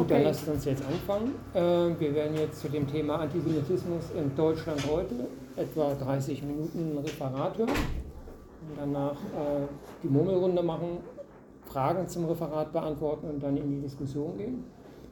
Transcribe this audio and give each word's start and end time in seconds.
Gut, 0.00 0.10
dann 0.12 0.22
lasst 0.22 0.48
uns 0.48 0.64
jetzt 0.64 0.82
anfangen. 0.86 1.34
Äh, 1.52 2.00
wir 2.00 2.14
werden 2.14 2.34
jetzt 2.34 2.62
zu 2.62 2.70
dem 2.70 2.86
Thema 2.86 3.16
Antisemitismus 3.16 4.04
in 4.16 4.34
Deutschland 4.34 4.82
heute 4.90 5.26
etwa 5.56 5.92
30 5.92 6.42
Minuten 6.42 6.96
Referat 7.04 7.58
hören 7.58 7.68
und 7.68 8.78
danach 8.78 9.12
äh, 9.12 9.66
die 10.02 10.08
Murmelrunde 10.08 10.62
machen, 10.62 11.00
Fragen 11.66 12.08
zum 12.08 12.24
Referat 12.24 12.72
beantworten 12.72 13.28
und 13.28 13.42
dann 13.42 13.58
in 13.58 13.68
die 13.72 13.80
Diskussion 13.82 14.38
gehen. 14.38 14.64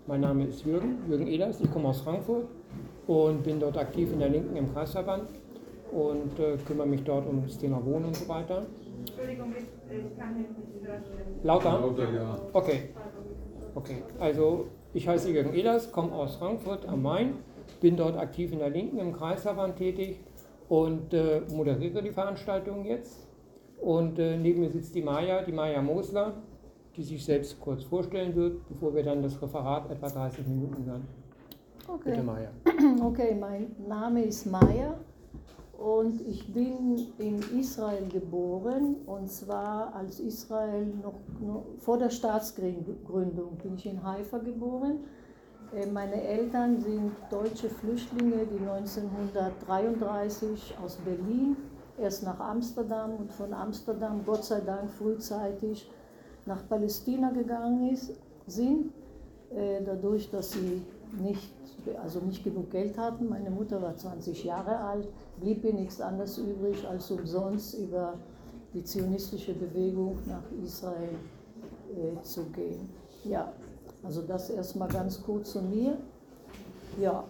Mein 0.06 0.22
Name 0.22 0.46
ist 0.46 0.64
Jürgen, 0.64 1.00
Jürgen 1.06 1.26
Ehlers, 1.26 1.60
ich 1.60 1.70
komme 1.70 1.88
aus 1.88 2.00
Frankfurt 2.00 2.46
und 3.06 3.42
bin 3.42 3.60
dort 3.60 3.76
aktiv 3.76 4.10
in 4.10 4.20
der 4.20 4.30
Linken 4.30 4.56
im 4.56 4.72
Kreisverband 4.72 5.28
und 5.92 6.40
äh, 6.40 6.56
kümmere 6.66 6.86
mich 6.86 7.02
dort 7.02 7.28
um 7.28 7.42
das 7.42 7.58
Thema 7.58 7.84
Wohnen 7.84 8.06
und 8.06 8.16
so 8.16 8.26
weiter. 8.26 8.64
Entschuldigung, 9.00 9.52
ich 9.54 10.18
kann 10.18 10.34
nicht 10.34 10.48
Lauter? 11.42 11.72
Lauter, 11.78 12.10
ja. 12.10 12.38
Okay. 12.54 12.88
Okay, 13.74 14.02
also 14.18 14.66
ich 14.94 15.08
heiße 15.08 15.30
Jürgen 15.30 15.54
Ehlers, 15.54 15.92
komme 15.92 16.12
aus 16.12 16.36
Frankfurt 16.36 16.86
am 16.88 17.02
Main, 17.02 17.34
bin 17.80 17.96
dort 17.96 18.16
aktiv 18.16 18.52
in 18.52 18.58
der 18.58 18.70
Linken 18.70 18.98
im 18.98 19.12
Kreisverband 19.12 19.76
tätig 19.76 20.20
und 20.68 21.12
äh, 21.12 21.42
moderiere 21.52 22.02
die 22.02 22.10
Veranstaltung 22.10 22.84
jetzt. 22.84 23.26
Und 23.80 24.18
äh, 24.18 24.36
neben 24.36 24.60
mir 24.60 24.70
sitzt 24.70 24.94
die 24.94 25.02
Maja, 25.02 25.42
die 25.42 25.52
Maja 25.52 25.80
Mosler, 25.80 26.34
die 26.96 27.02
sich 27.02 27.24
selbst 27.24 27.60
kurz 27.60 27.84
vorstellen 27.84 28.34
wird, 28.34 28.66
bevor 28.68 28.94
wir 28.94 29.04
dann 29.04 29.22
das 29.22 29.40
Referat 29.40 29.90
etwa 29.90 30.08
30 30.08 30.46
Minuten 30.46 30.84
hören. 30.84 31.06
Okay. 31.86 32.10
Bitte 32.10 32.22
Maja. 32.22 32.50
Okay, 33.02 33.36
mein 33.38 33.74
Name 33.86 34.24
ist 34.24 34.46
Maja 34.46 34.94
und 35.78 36.20
ich 36.26 36.52
bin 36.52 37.06
in 37.18 37.40
Israel 37.58 38.06
geboren 38.08 38.96
und 39.06 39.30
zwar 39.30 39.94
als 39.94 40.18
Israel 40.18 40.86
noch, 41.02 41.20
noch, 41.40 41.64
vor 41.78 41.98
der 41.98 42.10
Staatsgründung 42.10 43.56
bin 43.62 43.76
ich 43.76 43.86
in 43.86 44.02
Haifa 44.02 44.38
geboren. 44.38 45.04
Äh, 45.72 45.86
meine 45.86 46.20
Eltern 46.20 46.80
sind 46.80 47.12
deutsche 47.30 47.70
Flüchtlinge, 47.70 48.44
die 48.46 48.58
1933 48.58 50.74
aus 50.82 50.96
Berlin 50.96 51.56
erst 51.96 52.24
nach 52.24 52.40
Amsterdam 52.40 53.14
und 53.16 53.32
von 53.32 53.54
Amsterdam 53.54 54.22
Gott 54.26 54.44
sei 54.44 54.60
Dank 54.60 54.90
frühzeitig 54.90 55.88
nach 56.44 56.68
Palästina 56.68 57.30
gegangen 57.30 57.88
ist, 57.90 58.18
sind, 58.48 58.92
äh, 59.50 59.80
dadurch, 59.84 60.28
dass 60.30 60.50
sie 60.50 60.82
nicht, 61.20 61.52
also 62.02 62.20
nicht 62.20 62.44
genug 62.44 62.70
Geld 62.70 62.98
hatten. 62.98 63.28
Meine 63.28 63.50
Mutter 63.50 63.80
war 63.80 63.96
20 63.96 64.44
Jahre 64.44 64.76
alt, 64.78 65.08
blieb 65.40 65.64
ihr 65.64 65.74
nichts 65.74 66.00
anderes 66.00 66.38
übrig, 66.38 66.86
als 66.88 67.10
umsonst 67.10 67.78
über 67.78 68.14
die 68.74 68.84
zionistische 68.84 69.54
Bewegung 69.54 70.18
nach 70.26 70.42
Israel 70.62 71.14
äh, 71.94 72.22
zu 72.22 72.44
gehen. 72.46 72.88
Ja, 73.24 73.52
also 74.02 74.22
das 74.22 74.50
erstmal 74.50 74.88
ganz 74.88 75.22
kurz 75.22 75.52
zu 75.52 75.62
mir. 75.62 75.96
Ja, 77.00 77.24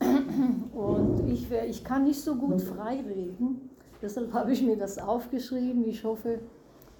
und 0.74 1.28
ich, 1.28 1.50
ich 1.50 1.82
kann 1.82 2.04
nicht 2.04 2.20
so 2.20 2.34
gut 2.36 2.60
frei 2.60 3.00
reden, 3.00 3.70
deshalb 4.00 4.32
habe 4.32 4.52
ich 4.52 4.62
mir 4.62 4.76
das 4.76 4.98
aufgeschrieben. 4.98 5.84
Ich 5.84 6.04
hoffe, 6.04 6.40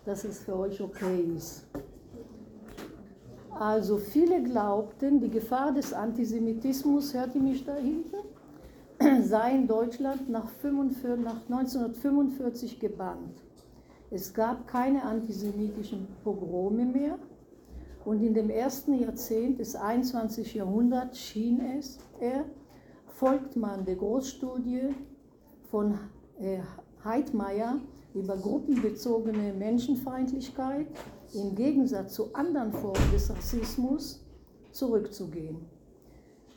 dass 0.05 0.25
es 0.25 0.41
für 0.41 0.56
euch 0.56 0.80
okay 0.80 1.32
ist. 1.36 1.66
Also 3.59 3.97
viele 3.97 4.41
glaubten, 4.41 5.20
die 5.20 5.31
Gefahr 5.31 5.73
des 5.73 5.92
Antisemitismus, 5.92 7.12
hört 7.12 7.34
ihr 7.34 7.41
mich 7.41 7.65
da 7.65 7.75
hinten, 7.75 8.17
sei 9.25 9.56
in 9.56 9.67
Deutschland 9.67 10.31
nach, 10.31 10.48
45, 10.48 11.25
nach 11.25 11.42
1945 11.48 12.78
gebannt. 12.78 13.42
Es 14.12 14.33
gab 14.33 14.69
keine 14.69 15.03
antisemitischen 15.03 16.06
Pogrome 16.23 16.84
mehr 16.84 17.19
und 18.05 18.23
in 18.23 18.33
dem 18.33 18.48
ersten 18.48 18.95
Jahrzehnt 18.95 19.59
des 19.59 19.75
21. 19.75 20.55
Jahrhunderts 20.55 21.19
schien 21.19 21.61
es, 21.61 21.98
er, 22.20 22.45
folgt 23.06 23.56
man 23.56 23.84
der 23.84 23.97
Großstudie 23.97 24.95
von 25.69 25.98
äh, 26.41 26.61
Heidmeier 27.05 27.81
über 28.15 28.37
gruppenbezogene 28.37 29.53
Menschenfeindlichkeit 29.53 30.87
im 31.34 31.55
Gegensatz 31.55 32.15
zu 32.15 32.34
anderen 32.34 32.72
Formen 32.72 33.12
des 33.12 33.31
Rassismus 33.31 34.25
zurückzugehen. 34.72 35.59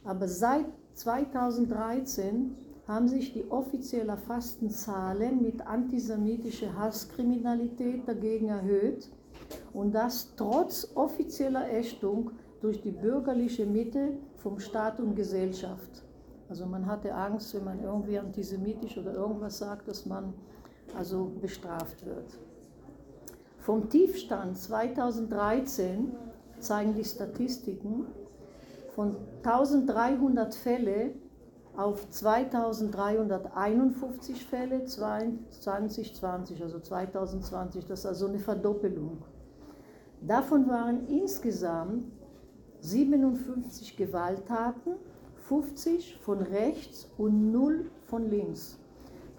Aber 0.04 0.28
seit 0.28 0.66
2013 0.96 2.56
haben 2.88 3.08
sich 3.08 3.34
die 3.34 3.50
offiziell 3.50 4.10
erfassten 4.10 4.70
Zahlen 4.70 5.42
mit 5.42 5.66
antisemitischer 5.66 6.78
Hasskriminalität 6.78 8.08
dagegen 8.08 8.50
erhöht 8.50 9.10
und 9.74 9.94
das 9.94 10.34
trotz 10.36 10.92
offizieller 10.96 11.72
Ächtung 11.72 12.32
durch 12.62 12.82
die 12.82 12.92
bürgerliche 12.92 13.66
Mitte 13.66 14.18
vom 14.38 14.60
Staat 14.60 15.00
und 15.00 15.16
Gesellschaft. 15.16 16.04
Also 16.50 16.66
man 16.66 16.86
hatte 16.86 17.14
Angst, 17.14 17.54
wenn 17.56 17.64
man 17.64 17.82
irgendwie 17.82 18.20
antisemitisch 18.20 18.98
oder 18.98 19.14
irgendwas 19.14 19.58
sagt, 19.58 19.88
dass 19.88 20.06
man 20.06 20.34
also 20.98 21.32
bestraft 21.42 22.06
wird. 22.06 22.38
Vom 23.62 23.90
Tiefstand 23.90 24.58
2013 24.58 26.12
zeigen 26.58 26.96
die 26.96 27.04
Statistiken 27.04 28.08
von 28.96 29.16
1300 29.44 30.56
Fälle 30.56 31.12
auf 31.78 32.10
2351 32.10 34.48
Fälle 34.48 34.86
2020, 34.86 36.64
also 36.64 36.80
2020, 36.80 37.86
das 37.86 38.00
ist 38.00 38.08
also 38.08 38.26
eine 38.28 38.40
Verdoppelung. 38.40 39.20
Davon 40.22 40.68
waren 40.68 41.06
insgesamt 41.08 42.12
57 42.80 43.96
Gewalttaten, 43.96 44.96
50 45.36 46.18
von 46.18 46.42
rechts 46.42 47.12
und 47.20 47.52
0 47.52 47.92
von 48.08 48.28
links. 48.28 48.81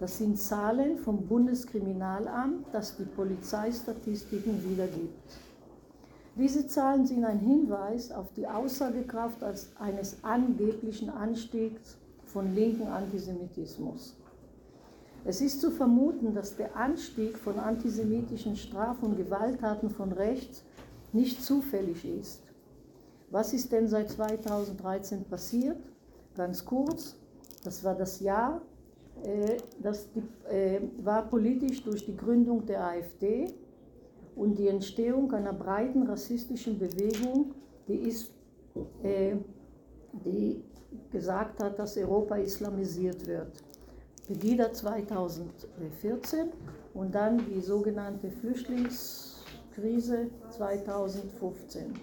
Das 0.03 0.17
sind 0.17 0.37
Zahlen 0.37 0.97
vom 0.97 1.25
Bundeskriminalamt, 1.27 2.65
das 2.73 2.97
die 2.97 3.05
Polizeistatistiken 3.05 4.61
wiedergibt. 4.69 5.39
Diese 6.35 6.67
Zahlen 6.67 7.05
sind 7.05 7.23
ein 7.23 7.39
Hinweis 7.39 8.11
auf 8.11 8.33
die 8.33 8.45
Aussagekraft 8.45 9.37
eines 9.79 10.21
angeblichen 10.21 11.09
Anstiegs 11.09 11.95
von 12.25 12.53
linken 12.53 12.87
Antisemitismus. 12.87 14.17
Es 15.23 15.39
ist 15.39 15.61
zu 15.61 15.71
vermuten, 15.71 16.33
dass 16.33 16.57
der 16.57 16.75
Anstieg 16.75 17.37
von 17.37 17.57
antisemitischen 17.57 18.57
Straf- 18.57 19.01
und 19.03 19.15
Gewalttaten 19.15 19.89
von 19.89 20.11
rechts 20.11 20.65
nicht 21.13 21.41
zufällig 21.41 22.03
ist. 22.03 22.41
Was 23.31 23.53
ist 23.53 23.71
denn 23.71 23.87
seit 23.87 24.09
2013 24.09 25.23
passiert? 25.23 25.77
Ganz 26.35 26.65
kurz, 26.65 27.15
das 27.63 27.85
war 27.85 27.95
das 27.95 28.19
Jahr, 28.19 28.61
das 29.81 30.09
äh, 30.49 30.81
war 31.01 31.27
politisch 31.29 31.83
durch 31.83 32.05
die 32.05 32.15
Gründung 32.15 32.65
der 32.65 32.83
AfD 32.83 33.53
und 34.35 34.57
die 34.57 34.67
Entstehung 34.67 35.31
einer 35.31 35.53
breiten 35.53 36.03
rassistischen 36.03 36.77
Bewegung, 36.77 37.53
die, 37.87 38.09
ist, 38.09 38.33
äh, 39.03 39.35
die 40.25 40.63
gesagt 41.11 41.63
hat, 41.63 41.79
dass 41.79 41.97
Europa 41.97 42.35
islamisiert 42.35 43.25
wird. 43.27 43.63
Pegida 44.27 44.71
2014 44.71 46.49
und 46.93 47.13
dann 47.13 47.45
die 47.53 47.61
sogenannte 47.61 48.31
Flüchtlingskrise 48.31 50.29
2015. 50.49 51.93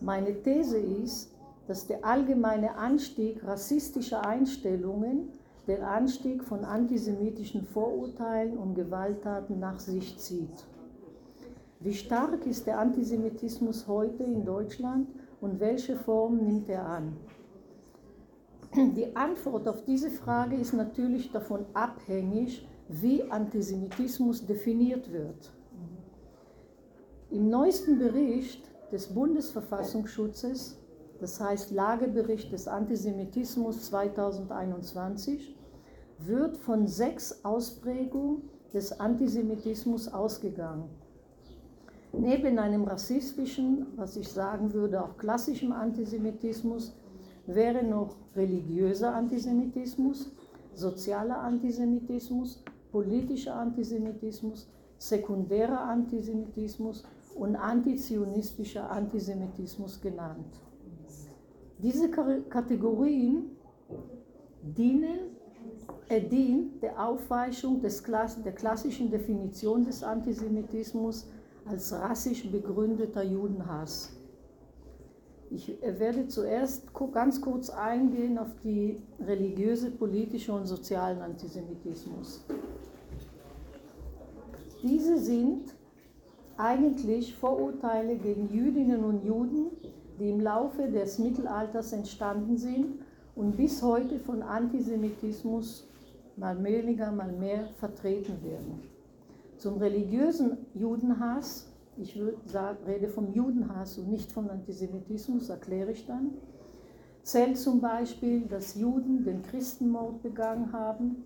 Meine 0.00 0.42
These 0.42 0.78
ist, 0.78 1.30
dass 1.66 1.86
der 1.86 2.04
allgemeine 2.04 2.74
Anstieg 2.74 3.44
rassistischer 3.44 4.26
Einstellungen 4.26 5.28
den 5.66 5.82
Anstieg 5.82 6.42
von 6.42 6.64
antisemitischen 6.64 7.64
Vorurteilen 7.64 8.56
und 8.56 8.74
Gewalttaten 8.74 9.58
nach 9.58 9.78
sich 9.78 10.18
zieht. 10.18 10.66
Wie 11.80 11.94
stark 11.94 12.46
ist 12.46 12.66
der 12.66 12.78
Antisemitismus 12.78 13.86
heute 13.86 14.24
in 14.24 14.44
Deutschland 14.44 15.08
und 15.40 15.60
welche 15.60 15.96
Form 15.96 16.38
nimmt 16.38 16.68
er 16.68 16.86
an? 16.86 17.16
Die 18.74 19.16
Antwort 19.16 19.66
auf 19.66 19.84
diese 19.84 20.10
Frage 20.10 20.56
ist 20.56 20.74
natürlich 20.74 21.32
davon 21.32 21.64
abhängig, 21.74 22.66
wie 22.88 23.22
Antisemitismus 23.30 24.44
definiert 24.44 25.12
wird. 25.12 25.52
Im 27.30 27.48
neuesten 27.48 27.98
Bericht 27.98 28.62
des 28.92 29.06
Bundesverfassungsschutzes, 29.06 30.79
das 31.20 31.40
heißt 31.40 31.70
Lagebericht 31.70 32.52
des 32.52 32.66
Antisemitismus 32.66 33.86
2021, 33.86 35.54
wird 36.18 36.56
von 36.56 36.86
sechs 36.86 37.44
Ausprägungen 37.44 38.42
des 38.72 38.98
Antisemitismus 38.98 40.08
ausgegangen. 40.08 40.88
Neben 42.12 42.58
einem 42.58 42.84
rassistischen, 42.84 43.86
was 43.96 44.16
ich 44.16 44.28
sagen 44.28 44.72
würde, 44.72 45.02
auch 45.02 45.16
klassischem 45.16 45.72
Antisemitismus, 45.72 46.94
wäre 47.46 47.84
noch 47.84 48.16
religiöser 48.34 49.14
Antisemitismus, 49.14 50.32
sozialer 50.74 51.38
Antisemitismus, 51.38 52.62
politischer 52.90 53.54
Antisemitismus, 53.54 54.68
sekundärer 54.98 55.80
Antisemitismus 55.80 57.04
und 57.34 57.56
antizionistischer 57.56 58.90
Antisemitismus 58.90 60.00
genannt. 60.00 60.60
Diese 61.82 62.10
Kategorien 62.10 63.56
dienen, 64.62 65.36
äh, 66.08 66.20
dient 66.20 66.82
der 66.82 67.02
Aufweichung 67.02 67.80
des, 67.80 68.02
der 68.02 68.52
klassischen 68.52 69.10
Definition 69.10 69.84
des 69.84 70.02
Antisemitismus 70.02 71.28
als 71.64 71.92
rassisch 71.92 72.50
begründeter 72.50 73.22
Judenhass. 73.22 74.12
Ich 75.50 75.82
äh, 75.82 75.98
werde 75.98 76.28
zuerst 76.28 76.92
ganz 77.12 77.40
kurz 77.40 77.70
eingehen 77.70 78.38
auf 78.38 78.48
die 78.62 79.00
religiöse, 79.20 79.90
politische 79.90 80.52
und 80.52 80.66
sozialen 80.66 81.20
Antisemitismus. 81.20 82.44
Diese 84.82 85.18
sind 85.18 85.74
eigentlich 86.56 87.34
Vorurteile 87.34 88.16
gegen 88.16 88.52
Jüdinnen 88.52 89.02
und 89.04 89.24
Juden, 89.24 89.70
die 90.20 90.28
im 90.28 90.40
Laufe 90.40 90.88
des 90.88 91.18
Mittelalters 91.18 91.92
entstanden 91.92 92.56
sind 92.56 93.00
und 93.34 93.56
bis 93.56 93.82
heute 93.82 94.18
von 94.18 94.42
Antisemitismus 94.42 95.88
mal 96.36 96.62
weniger, 96.62 97.10
mal 97.10 97.32
mehr 97.32 97.64
vertreten 97.78 98.42
werden. 98.44 98.82
Zum 99.56 99.78
religiösen 99.78 100.58
Judenhass, 100.74 101.72
ich 101.96 102.20
rede 102.86 103.08
vom 103.08 103.32
Judenhass 103.32 103.98
und 103.98 104.10
nicht 104.10 104.30
vom 104.30 104.48
Antisemitismus, 104.48 105.48
erkläre 105.48 105.92
ich 105.92 106.06
dann, 106.06 106.34
zählt 107.22 107.58
zum 107.58 107.80
Beispiel, 107.80 108.42
dass 108.42 108.74
Juden 108.74 109.24
den 109.24 109.42
Christenmord 109.42 110.22
begangen 110.22 110.72
haben, 110.72 111.24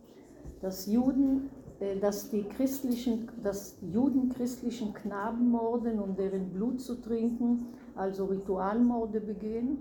dass 0.60 0.86
Juden 0.86 1.50
äh, 1.80 1.98
dass 1.98 2.30
die, 2.30 2.44
christlichen, 2.44 3.28
dass 3.42 3.76
Juden 3.82 4.28
christlichen 4.30 4.94
Knaben 4.94 5.50
morden, 5.50 5.98
um 5.98 6.16
deren 6.16 6.50
Blut 6.50 6.80
zu 6.80 7.00
trinken, 7.00 7.66
also 7.94 8.26
Ritualmorde 8.26 9.20
begehen. 9.20 9.78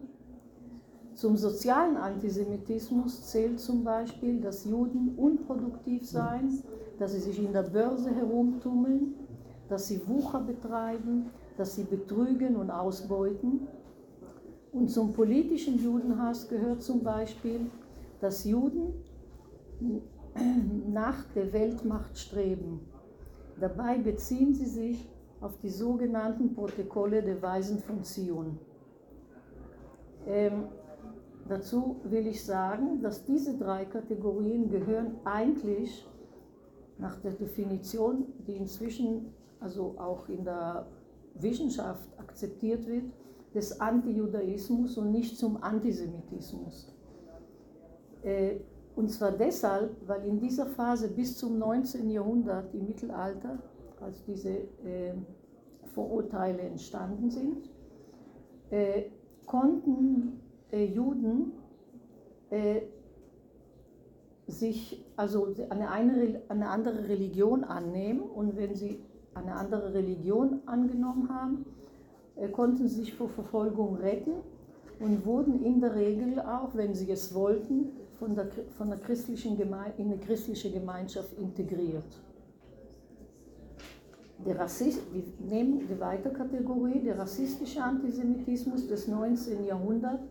Zum 1.13 1.37
sozialen 1.37 1.97
Antisemitismus 1.97 3.27
zählt 3.27 3.59
zum 3.59 3.83
Beispiel, 3.83 4.41
dass 4.41 4.65
Juden 4.65 5.13
unproduktiv 5.15 6.07
seien, 6.07 6.63
dass 6.97 7.13
sie 7.13 7.19
sich 7.19 7.37
in 7.37 7.53
der 7.53 7.63
Börse 7.63 8.13
herumtummeln, 8.13 9.15
dass 9.69 9.87
sie 9.87 10.01
Wucher 10.07 10.41
betreiben, 10.41 11.29
dass 11.57 11.75
sie 11.75 11.83
betrügen 11.83 12.55
und 12.55 12.71
ausbeuten. 12.71 13.67
Und 14.71 14.89
zum 14.89 15.13
politischen 15.13 15.83
Judenhass 15.83 16.49
gehört 16.49 16.81
zum 16.81 17.03
Beispiel, 17.03 17.69
dass 18.19 18.43
Juden 18.43 18.93
nach 20.91 21.25
der 21.35 21.53
Weltmacht 21.53 22.17
streben. 22.17 22.79
Dabei 23.59 23.99
beziehen 23.99 24.55
sie 24.55 24.65
sich 24.65 25.07
auf 25.43 25.57
die 25.57 25.69
sogenannten 25.69 26.53
Protokolle 26.53 27.21
der 27.21 27.41
Weisen 27.41 27.79
von 27.79 28.03
Zion. 28.03 28.57
Ähm, 30.25 30.69
dazu 31.49 31.97
will 32.05 32.27
ich 32.27 32.45
sagen, 32.45 33.01
dass 33.01 33.25
diese 33.25 33.57
drei 33.57 33.83
Kategorien 33.83 34.69
gehören 34.69 35.17
eigentlich 35.25 36.07
nach 36.97 37.19
der 37.19 37.33
Definition, 37.33 38.27
die 38.47 38.55
inzwischen 38.55 39.33
also 39.59 39.95
auch 39.97 40.29
in 40.29 40.45
der 40.45 40.87
Wissenschaft 41.35 42.07
akzeptiert 42.17 42.87
wird, 42.87 43.05
des 43.53 43.79
Antijudaismus 43.79 44.97
und 44.97 45.11
nicht 45.11 45.37
zum 45.37 45.61
Antisemitismus. 45.61 46.95
Äh, 48.23 48.55
und 48.95 49.09
zwar 49.09 49.31
deshalb, 49.31 49.95
weil 50.07 50.25
in 50.25 50.39
dieser 50.39 50.67
Phase 50.67 51.09
bis 51.09 51.37
zum 51.37 51.57
19. 51.57 52.09
Jahrhundert 52.09 52.73
im 52.73 52.85
Mittelalter, 52.85 53.59
als 54.03 54.23
diese 54.25 54.49
äh, 54.49 55.13
Vorurteile 55.93 56.61
entstanden 56.61 57.29
sind, 57.29 57.69
äh, 58.69 59.03
konnten 59.45 60.39
äh, 60.71 60.85
Juden 60.85 61.53
äh, 62.49 62.81
sich 64.47 65.03
also 65.15 65.53
eine, 65.69 65.89
eine, 65.89 66.41
eine 66.49 66.69
andere 66.69 67.07
Religion 67.07 67.63
annehmen 67.63 68.21
und 68.21 68.57
wenn 68.57 68.75
sie 68.75 68.99
eine 69.33 69.55
andere 69.55 69.93
Religion 69.93 70.61
angenommen 70.65 71.29
haben, 71.29 71.65
äh, 72.35 72.47
konnten 72.49 72.87
sie 72.87 73.01
sich 73.01 73.13
vor 73.13 73.29
Verfolgung 73.29 73.95
retten 73.97 74.33
und 74.99 75.25
wurden 75.25 75.63
in 75.63 75.81
der 75.81 75.95
Regel 75.95 76.39
auch, 76.39 76.75
wenn 76.75 76.93
sie 76.93 77.11
es 77.11 77.33
wollten, 77.33 77.91
von 78.19 78.35
der, 78.35 78.47
von 78.77 78.89
der 78.89 78.99
christlichen 78.99 79.59
in 79.59 79.73
eine 79.73 80.17
christliche 80.17 80.71
Gemeinschaft 80.71 81.37
integriert. 81.37 82.03
Der 84.45 84.59
Rassist, 84.59 85.01
wir 85.13 85.23
nehmen 85.39 85.87
die 85.87 85.99
weitere 85.99 86.33
Kategorie, 86.33 86.99
der 86.99 87.17
rassistische 87.17 87.81
Antisemitismus 87.81 88.87
des 88.87 89.07
19. 89.07 89.63
Jahrhunderts, 89.65 90.23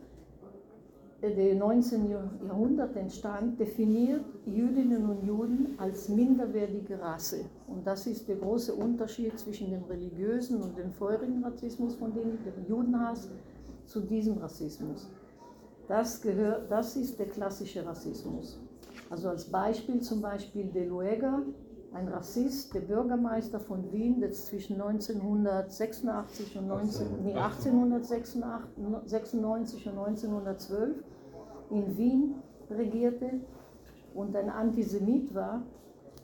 äh, 1.22 1.34
der 1.34 1.54
19. 1.54 2.10
Jahrhundert 2.10 2.94
entstand, 2.96 3.58
definiert 3.58 4.24
Jüdinnen 4.44 5.08
und 5.08 5.26
Juden 5.26 5.74
als 5.78 6.10
minderwertige 6.10 7.00
Rasse. 7.00 7.46
Und 7.68 7.86
das 7.86 8.06
ist 8.06 8.28
der 8.28 8.36
große 8.36 8.74
Unterschied 8.74 9.38
zwischen 9.38 9.70
dem 9.70 9.84
religiösen 9.84 10.60
und 10.60 10.76
dem 10.76 10.92
vorherigen 10.92 11.42
Rassismus, 11.42 11.94
von 11.94 12.12
dem 12.12 12.38
dem 12.44 12.68
Judenhass, 12.68 13.30
zu 13.86 14.00
diesem 14.00 14.38
Rassismus. 14.38 15.08
Das, 15.88 16.20
gehört, 16.20 16.70
das 16.70 16.96
ist 16.96 17.18
der 17.18 17.26
klassische 17.26 17.84
Rassismus. 17.84 18.60
Also 19.10 19.28
als 19.28 19.44
Beispiel 19.44 20.00
zum 20.00 20.20
Beispiel 20.20 20.64
De 20.66 20.86
Luega, 20.86 21.42
ein 21.94 22.08
Rassist, 22.08 22.74
der 22.74 22.80
Bürgermeister 22.80 23.60
von 23.60 23.92
Wien, 23.92 24.20
der 24.20 24.32
zwischen 24.32 24.80
1986 24.80 26.58
und 26.58 26.68
19, 26.68 27.22
nee, 27.22 27.34
1896 27.34 29.88
und 29.88 29.98
1912 29.98 30.96
in 31.70 31.98
Wien 31.98 32.34
regierte 32.70 33.40
und 34.14 34.36
ein 34.36 34.50
Antisemit 34.50 35.34
war, 35.34 35.62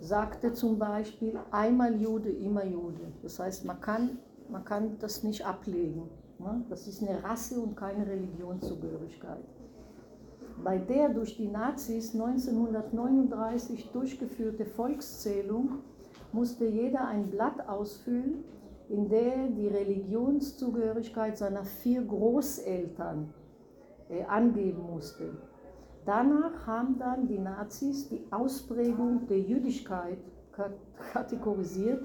sagte 0.00 0.52
zum 0.52 0.78
Beispiel 0.78 1.38
einmal 1.50 2.00
Jude, 2.00 2.30
immer 2.30 2.64
Jude. 2.64 3.12
Das 3.22 3.38
heißt, 3.38 3.64
man 3.64 3.80
kann, 3.80 4.18
man 4.48 4.64
kann 4.64 4.98
das 4.98 5.22
nicht 5.22 5.44
ablegen. 5.44 6.08
Ne? 6.38 6.64
Das 6.68 6.86
ist 6.86 7.02
eine 7.02 7.22
Rasse 7.22 7.60
und 7.60 7.76
keine 7.76 8.06
Religionszugehörigkeit. 8.06 9.44
Bei 10.64 10.78
der 10.78 11.10
durch 11.10 11.36
die 11.36 11.48
Nazis 11.48 12.14
1939 12.14 13.90
durchgeführte 13.92 14.66
Volkszählung 14.66 15.78
musste 16.32 16.66
jeder 16.66 17.06
ein 17.06 17.30
Blatt 17.30 17.68
ausfüllen, 17.68 18.44
in 18.88 19.08
der 19.08 19.48
die 19.48 19.68
Religionszugehörigkeit 19.68 21.36
seiner 21.36 21.64
vier 21.64 22.02
Großeltern 22.02 23.32
äh, 24.08 24.24
angeben 24.24 24.82
musste. 24.90 25.36
Danach 26.04 26.66
haben 26.66 26.98
dann 26.98 27.28
die 27.28 27.38
Nazis 27.38 28.08
die 28.08 28.24
Ausprägung 28.30 29.26
der 29.26 29.40
Jüdischkeit 29.40 30.18
kategorisiert, 31.12 32.02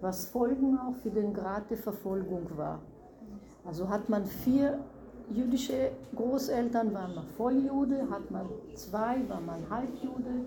was 0.00 0.26
Folgen 0.26 0.78
auch 0.78 0.94
für 0.96 1.10
den 1.10 1.32
Grad 1.32 1.70
der 1.70 1.78
Verfolgung 1.78 2.46
war. 2.56 2.80
Also 3.64 3.88
hat 3.88 4.08
man 4.08 4.26
vier 4.26 4.78
jüdische 5.30 5.92
Großeltern, 6.14 6.92
war 6.92 7.08
man 7.08 7.26
Volljude, 7.36 8.08
hat 8.10 8.30
man 8.30 8.46
zwei, 8.74 9.16
war 9.28 9.40
man 9.40 9.68
Halbjude, 9.70 10.46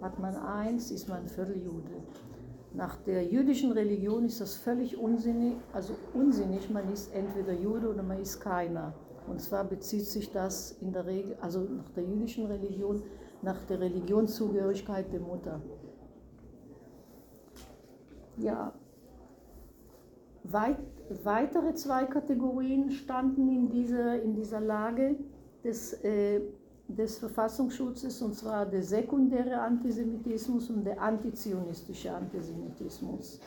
hat 0.00 0.18
man 0.18 0.36
eins, 0.36 0.90
ist 0.90 1.08
man 1.08 1.26
Vierteljude. 1.28 2.02
Nach 2.72 2.96
der 2.96 3.24
jüdischen 3.24 3.72
Religion 3.72 4.24
ist 4.24 4.40
das 4.40 4.54
völlig 4.54 4.96
unsinnig, 4.96 5.54
also 5.72 5.94
unsinnig, 6.14 6.70
man 6.70 6.92
ist 6.92 7.12
entweder 7.14 7.52
Jude 7.52 7.90
oder 7.90 8.02
man 8.02 8.20
ist 8.20 8.40
keiner. 8.40 8.94
Und 9.26 9.40
zwar 9.40 9.64
bezieht 9.64 10.06
sich 10.06 10.30
das 10.30 10.72
in 10.80 10.92
der 10.92 11.06
Regel, 11.06 11.36
also 11.40 11.60
nach 11.60 11.88
der 11.90 12.04
jüdischen 12.04 12.46
Religion, 12.46 13.02
nach 13.42 13.64
der 13.64 13.80
Religionszugehörigkeit 13.80 15.12
der 15.12 15.20
Mutter. 15.20 15.60
Ja, 18.36 18.72
weit, 20.52 20.78
weitere 21.24 21.74
zwei 21.74 22.04
Kategorien 22.04 22.90
standen 22.90 23.48
in 23.48 23.70
dieser, 23.70 24.22
in 24.22 24.34
dieser 24.34 24.60
Lage 24.60 25.16
des, 25.64 25.92
äh, 26.04 26.40
des 26.88 27.18
Verfassungsschutzes, 27.18 28.20
und 28.22 28.34
zwar 28.34 28.66
der 28.66 28.82
sekundäre 28.82 29.60
Antisemitismus 29.60 30.70
und 30.70 30.84
der 30.84 31.00
antizionistische 31.00 32.12
Antisemitismus. 32.12 33.40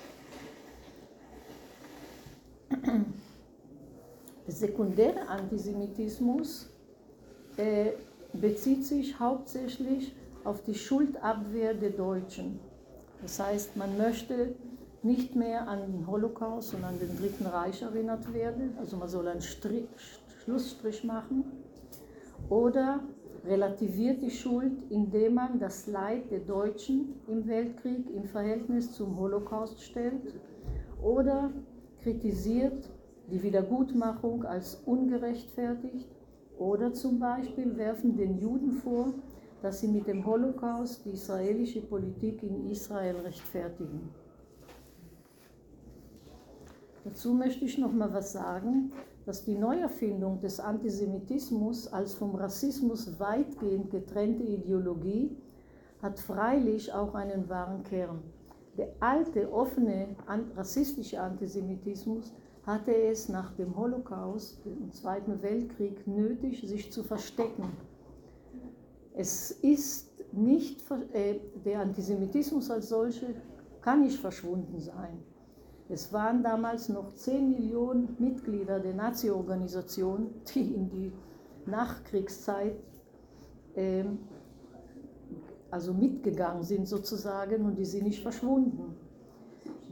Der 4.45 4.53
sekundäre 4.53 5.27
Antisemitismus 5.27 6.69
äh, 7.55 7.91
bezieht 8.33 8.85
sich 8.85 9.17
hauptsächlich 9.19 10.13
auf 10.43 10.63
die 10.63 10.75
Schuldabwehr 10.75 11.73
der 11.73 11.91
Deutschen. 11.91 12.59
Das 13.21 13.39
heißt, 13.39 13.77
man 13.77 13.97
möchte 13.97 14.55
nicht 15.03 15.35
mehr 15.35 15.67
an 15.67 15.91
den 15.91 16.07
Holocaust 16.07 16.73
und 16.73 16.83
an 16.83 16.99
den 16.99 17.17
Dritten 17.17 17.45
Reich 17.45 17.81
erinnert 17.81 18.33
werden. 18.33 18.75
Also 18.79 18.97
man 18.97 19.09
soll 19.09 19.27
einen 19.27 19.41
Strich, 19.41 19.85
Schlussstrich 20.43 21.03
machen. 21.03 21.45
Oder 22.49 23.01
relativiert 23.45 24.21
die 24.21 24.31
Schuld, 24.31 24.83
indem 24.89 25.35
man 25.35 25.59
das 25.59 25.87
Leid 25.87 26.31
der 26.31 26.39
Deutschen 26.39 27.15
im 27.27 27.47
Weltkrieg 27.47 28.09
im 28.09 28.25
Verhältnis 28.25 28.93
zum 28.93 29.17
Holocaust 29.19 29.81
stellt. 29.81 30.33
Oder 31.01 31.51
kritisiert 32.01 32.89
die 33.31 33.41
Wiedergutmachung 33.41 34.43
als 34.45 34.75
ungerechtfertigt 34.85 36.09
oder 36.57 36.93
zum 36.93 37.19
Beispiel 37.19 37.75
werfen 37.77 38.15
den 38.15 38.37
Juden 38.39 38.71
vor, 38.71 39.13
dass 39.61 39.79
sie 39.79 39.87
mit 39.87 40.07
dem 40.07 40.25
Holocaust 40.25 41.05
die 41.05 41.11
israelische 41.11 41.81
Politik 41.81 42.43
in 42.43 42.69
Israel 42.69 43.15
rechtfertigen. 43.17 44.09
Dazu 47.03 47.33
möchte 47.33 47.65
ich 47.65 47.77
noch 47.77 47.91
mal 47.91 48.13
was 48.13 48.31
sagen, 48.31 48.93
dass 49.25 49.43
die 49.43 49.57
Neuerfindung 49.57 50.39
des 50.39 50.59
Antisemitismus 50.59 51.87
als 51.87 52.13
vom 52.13 52.35
Rassismus 52.35 53.19
weitgehend 53.19 53.91
getrennte 53.91 54.43
Ideologie 54.43 55.35
hat 56.01 56.19
freilich 56.19 56.93
auch 56.93 57.13
einen 57.15 57.47
wahren 57.49 57.83
Kern. 57.83 58.21
Der 58.77 58.89
alte, 58.99 59.51
offene, 59.51 60.15
rassistische 60.55 61.21
Antisemitismus 61.21 62.33
hatte 62.65 62.95
es 62.95 63.29
nach 63.29 63.53
dem 63.55 63.75
Holocaust, 63.75 64.65
dem 64.65 64.91
Zweiten 64.91 65.41
Weltkrieg, 65.41 66.07
nötig, 66.07 66.61
sich 66.67 66.91
zu 66.91 67.03
verstecken. 67.03 67.65
Es 69.13 69.51
ist 69.51 70.09
nicht, 70.31 70.81
äh, 71.13 71.39
der 71.63 71.81
Antisemitismus 71.81 72.71
als 72.71 72.89
solcher 72.89 73.27
kann 73.81 74.01
nicht 74.01 74.19
verschwunden 74.19 74.79
sein. 74.79 75.21
Es 75.93 76.11
waren 76.11 76.41
damals 76.41 76.89
noch 76.89 77.13
10 77.13 77.51
Millionen 77.51 78.15
Mitglieder 78.17 78.79
der 78.79 78.95
Nazi-Organisation, 78.95 80.31
die 80.51 80.73
in 80.73 80.89
die 80.89 81.13
Nachkriegszeit 81.67 82.77
äh, 83.75 84.03
also 85.69 85.93
mitgegangen 85.93 86.63
sind 86.63 86.87
sozusagen 86.87 87.63
und 87.65 87.77
die 87.77 87.85
sind 87.85 88.05
nicht 88.05 88.23
verschwunden. 88.23 88.95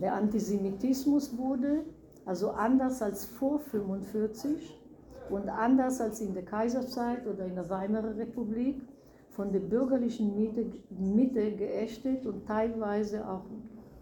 Der 0.02 0.16
Antisemitismus 0.16 1.38
wurde 1.38 1.84
also 2.26 2.50
anders 2.50 3.04
als 3.04 3.26
vor 3.26 3.60
1945 3.60 4.82
und 5.30 5.50
anders 5.50 6.02
als 6.02 6.20
in 6.20 6.34
der 6.34 6.46
Kaiserzeit 6.46 7.28
oder 7.28 7.46
in 7.46 7.54
der 7.54 7.70
Weimarer 7.70 8.18
Republik 8.18 8.82
von 9.30 9.52
der 9.52 9.60
bürgerlichen 9.60 10.36
Mitte, 10.36 10.66
Mitte 10.90 11.52
geächtet 11.52 12.26
und 12.26 12.48
teilweise 12.48 13.28
auch 13.30 13.44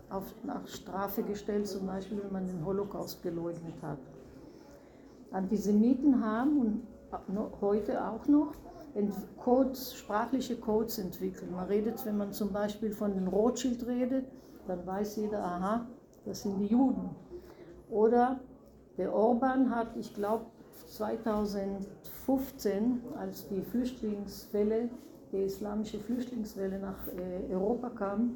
auf, 0.10 0.34
nach 0.44 0.66
Strafe 0.68 1.24
gestellt, 1.24 1.68
zum 1.68 1.88
Beispiel 1.88 2.22
wenn 2.24 2.32
man 2.32 2.48
den 2.48 2.66
Holocaust 2.66 3.22
geleugnet 3.22 3.76
hat. 3.82 4.00
Antisemiten 5.32 6.24
haben 6.24 6.60
und 6.60 6.88
heute 7.62 8.04
auch 8.04 8.26
noch 8.28 8.54
Codes, 9.38 9.96
sprachliche 9.96 10.58
Codes 10.58 10.98
entwickelt. 10.98 11.52
Man 11.52 11.68
redet, 11.68 12.04
wenn 12.06 12.18
man 12.18 12.34
zum 12.34 12.52
Beispiel 12.52 12.92
von 12.92 13.14
den 13.14 13.28
Rothschild 13.28 13.86
redet, 13.86 14.26
dann 14.68 14.86
weiß 14.86 15.16
jeder, 15.18 15.44
aha, 15.44 15.86
das 16.26 16.42
sind 16.42 16.60
die 16.60 16.68
Juden. 16.68 17.10
Oder 17.90 18.40
der 18.98 19.14
Orban 19.14 19.74
hat, 19.74 19.96
ich 19.96 20.14
glaube, 20.14 20.48
2015, 20.88 23.02
als 23.18 23.48
die 23.48 23.62
Flüchtlingswelle, 23.62 24.90
die 25.32 25.44
islamische 25.44 26.00
Flüchtlingswelle 26.00 26.80
nach 26.80 27.08
äh, 27.08 27.54
Europa 27.54 27.90
kam, 27.90 28.36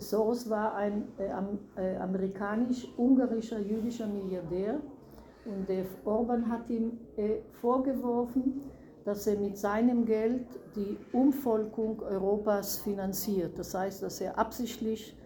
Soros 0.00 0.48
war 0.48 0.74
ein 0.74 1.04
äh, 1.18 1.28
äh, 1.76 1.96
amerikanisch-ungarischer 1.96 3.60
jüdischer 3.60 4.06
Milliardär 4.06 4.80
und 5.44 5.68
der 5.68 5.84
Orban 6.04 6.48
hat 6.48 6.68
ihm 6.68 6.98
äh, 7.16 7.38
vorgeworfen, 7.60 8.62
dass 9.04 9.26
er 9.26 9.38
mit 9.38 9.56
seinem 9.56 10.04
Geld 10.04 10.46
die 10.76 10.96
Umvolkung 11.12 12.00
Europas 12.02 12.78
finanziert. 12.78 13.58
Das 13.58 13.74
heißt, 13.74 14.02
dass 14.02 14.20
er 14.20 14.38
absichtlich 14.38 15.16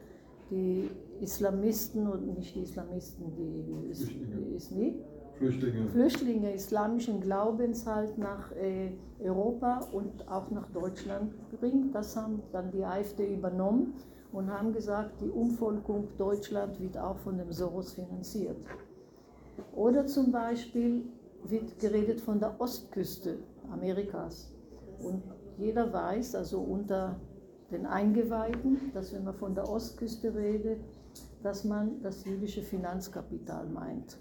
die 0.50 0.88
Islamisten 1.20 2.06
und 2.06 2.38
nicht 2.38 2.54
die 2.54 2.60
Islamisten, 2.60 3.32
die, 3.36 3.94
Flüchtlinge. 3.94 4.54
Ist, 4.54 4.70
die 4.70 4.94
Flüchtlinge. 5.38 5.88
Flüchtlinge 5.90 6.52
islamischen 6.52 7.20
Glaubens 7.20 7.86
halt 7.86 8.16
nach 8.18 8.52
äh, 8.52 8.92
Europa 9.20 9.88
und 9.92 10.28
auch 10.28 10.50
nach 10.50 10.68
Deutschland 10.70 11.32
bringt. 11.58 11.94
Das 11.94 12.16
haben 12.16 12.42
dann 12.52 12.70
die 12.70 12.84
AfD 12.84 13.34
übernommen 13.34 13.94
und 14.32 14.50
haben 14.50 14.72
gesagt, 14.72 15.20
die 15.20 15.28
Umvolkung 15.28 16.08
Deutschland 16.16 16.80
wird 16.80 16.96
auch 16.96 17.18
von 17.18 17.38
dem 17.38 17.52
Soros 17.52 17.92
finanziert. 17.92 18.56
Oder 19.74 20.06
zum 20.06 20.32
Beispiel 20.32 21.04
wird 21.44 21.78
geredet 21.78 22.20
von 22.20 22.40
der 22.40 22.58
Ostküste 22.60 23.38
Amerikas. 23.70 24.52
Und 25.02 25.22
jeder 25.58 25.92
weiß, 25.92 26.34
also 26.34 26.60
unter 26.60 27.20
den 27.70 27.86
Eingeweihten, 27.86 28.90
dass 28.94 29.12
wenn 29.12 29.24
man 29.24 29.34
von 29.34 29.54
der 29.54 29.68
Ostküste 29.68 30.34
redet, 30.34 30.80
dass 31.42 31.64
man 31.64 32.00
das 32.02 32.24
jüdische 32.24 32.62
Finanzkapital 32.62 33.68
meint. 33.68 34.18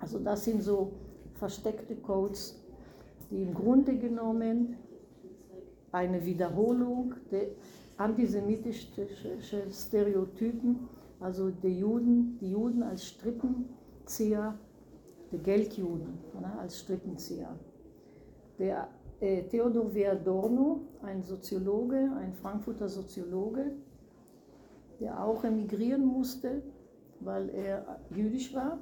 Also 0.00 0.18
das 0.18 0.44
sind 0.44 0.62
so 0.62 0.92
versteckte 1.34 1.96
Codes, 1.96 2.60
die 3.30 3.42
im 3.42 3.54
Grunde 3.54 3.96
genommen 3.96 4.76
eine 5.92 6.24
Wiederholung 6.24 7.14
der 7.30 7.48
antisemitischen 8.02 9.70
Stereotypen, 9.70 10.88
also 11.20 11.50
die 11.50 11.78
Juden, 11.78 12.36
die 12.40 12.50
Juden 12.50 12.82
als 12.82 13.06
Strippenzieher, 13.06 14.58
die 15.30 15.38
Geldjuden 15.38 16.18
ne, 16.40 16.58
als 16.58 16.80
Strippenzieher. 16.80 17.54
Der 18.58 18.88
äh, 19.20 19.42
Theodor 19.44 19.94
W. 19.94 20.06
Adorno, 20.08 20.80
ein 21.02 21.22
Soziologe, 21.22 22.10
ein 22.18 22.34
Frankfurter 22.34 22.88
Soziologe, 22.88 23.72
der 25.00 25.24
auch 25.24 25.44
emigrieren 25.44 26.04
musste, 26.04 26.62
weil 27.20 27.48
er 27.50 28.00
jüdisch 28.10 28.52
war 28.54 28.78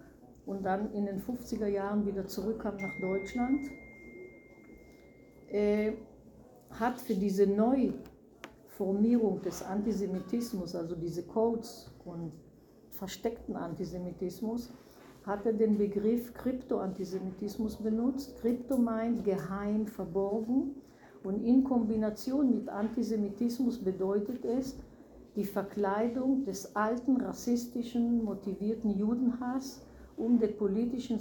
und 0.47 0.65
dann 0.65 0.93
in 0.95 1.07
den 1.07 1.21
50er 1.21 1.67
Jahren 1.67 2.07
wieder 2.07 2.27
zurückkam 2.27 2.77
nach 2.77 3.01
Deutschland, 3.01 3.61
äh, 5.49 5.93
hat 6.71 7.01
für 7.01 7.15
diese 7.15 7.47
Neuformierung 8.81 9.43
des 9.43 9.63
Antisemitismus, 9.63 10.75
also 10.75 10.95
diese 10.97 11.23
Codes 11.25 11.91
und 12.07 12.33
versteckten 12.91 13.55
Antisemitismus, 13.55 14.71
hat 15.27 15.45
er 15.45 15.53
den 15.53 15.77
Begriff 15.77 16.33
Kryptoantisemitismus 16.33 17.77
benutzt. 17.77 18.39
Krypto 18.41 18.79
meint 18.79 19.23
geheim, 19.23 19.87
verborgen 19.87 20.77
und 21.23 21.45
in 21.45 21.63
Kombination 21.63 22.55
mit 22.55 22.71
Antisemitismus 22.71 23.79
bedeutet 23.79 24.47
es, 24.47 24.79
die 25.37 25.45
Verkleidung 25.45 26.45
des 26.47 26.75
alten 26.75 27.21
rassistischen 27.21 28.25
motivierten 28.25 28.99
Judenhass, 28.99 29.83
um 30.17 30.39
der 30.39 30.49
politischen 30.49 31.19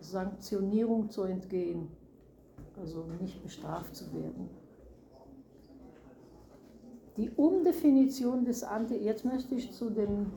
Sanktionierung 0.00 1.08
zu 1.08 1.22
entgehen, 1.22 1.88
also 2.78 3.06
nicht 3.20 3.42
bestraft 3.42 3.96
zu 3.96 4.12
werden. 4.12 4.65
Die 7.16 7.30
Umdefinition 7.30 8.44
des 8.44 8.62
Anti, 8.62 8.96
jetzt 8.96 9.24
möchte 9.24 9.54
ich 9.54 9.72
zu 9.72 9.88
dem, 9.88 10.32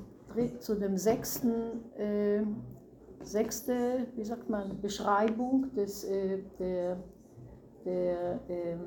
zu 0.59 0.75
dem 0.75 0.95
sechsten, 0.95 1.83
äh, 1.98 2.43
sechste, 3.21 4.07
wie 4.15 4.24
sagt 4.24 4.50
man, 4.50 4.79
Beschreibung 4.81 5.74
des, 5.75 6.05
äh, 6.05 6.39
der, 6.57 6.98
der, 7.83 8.39
äh, 8.48 8.77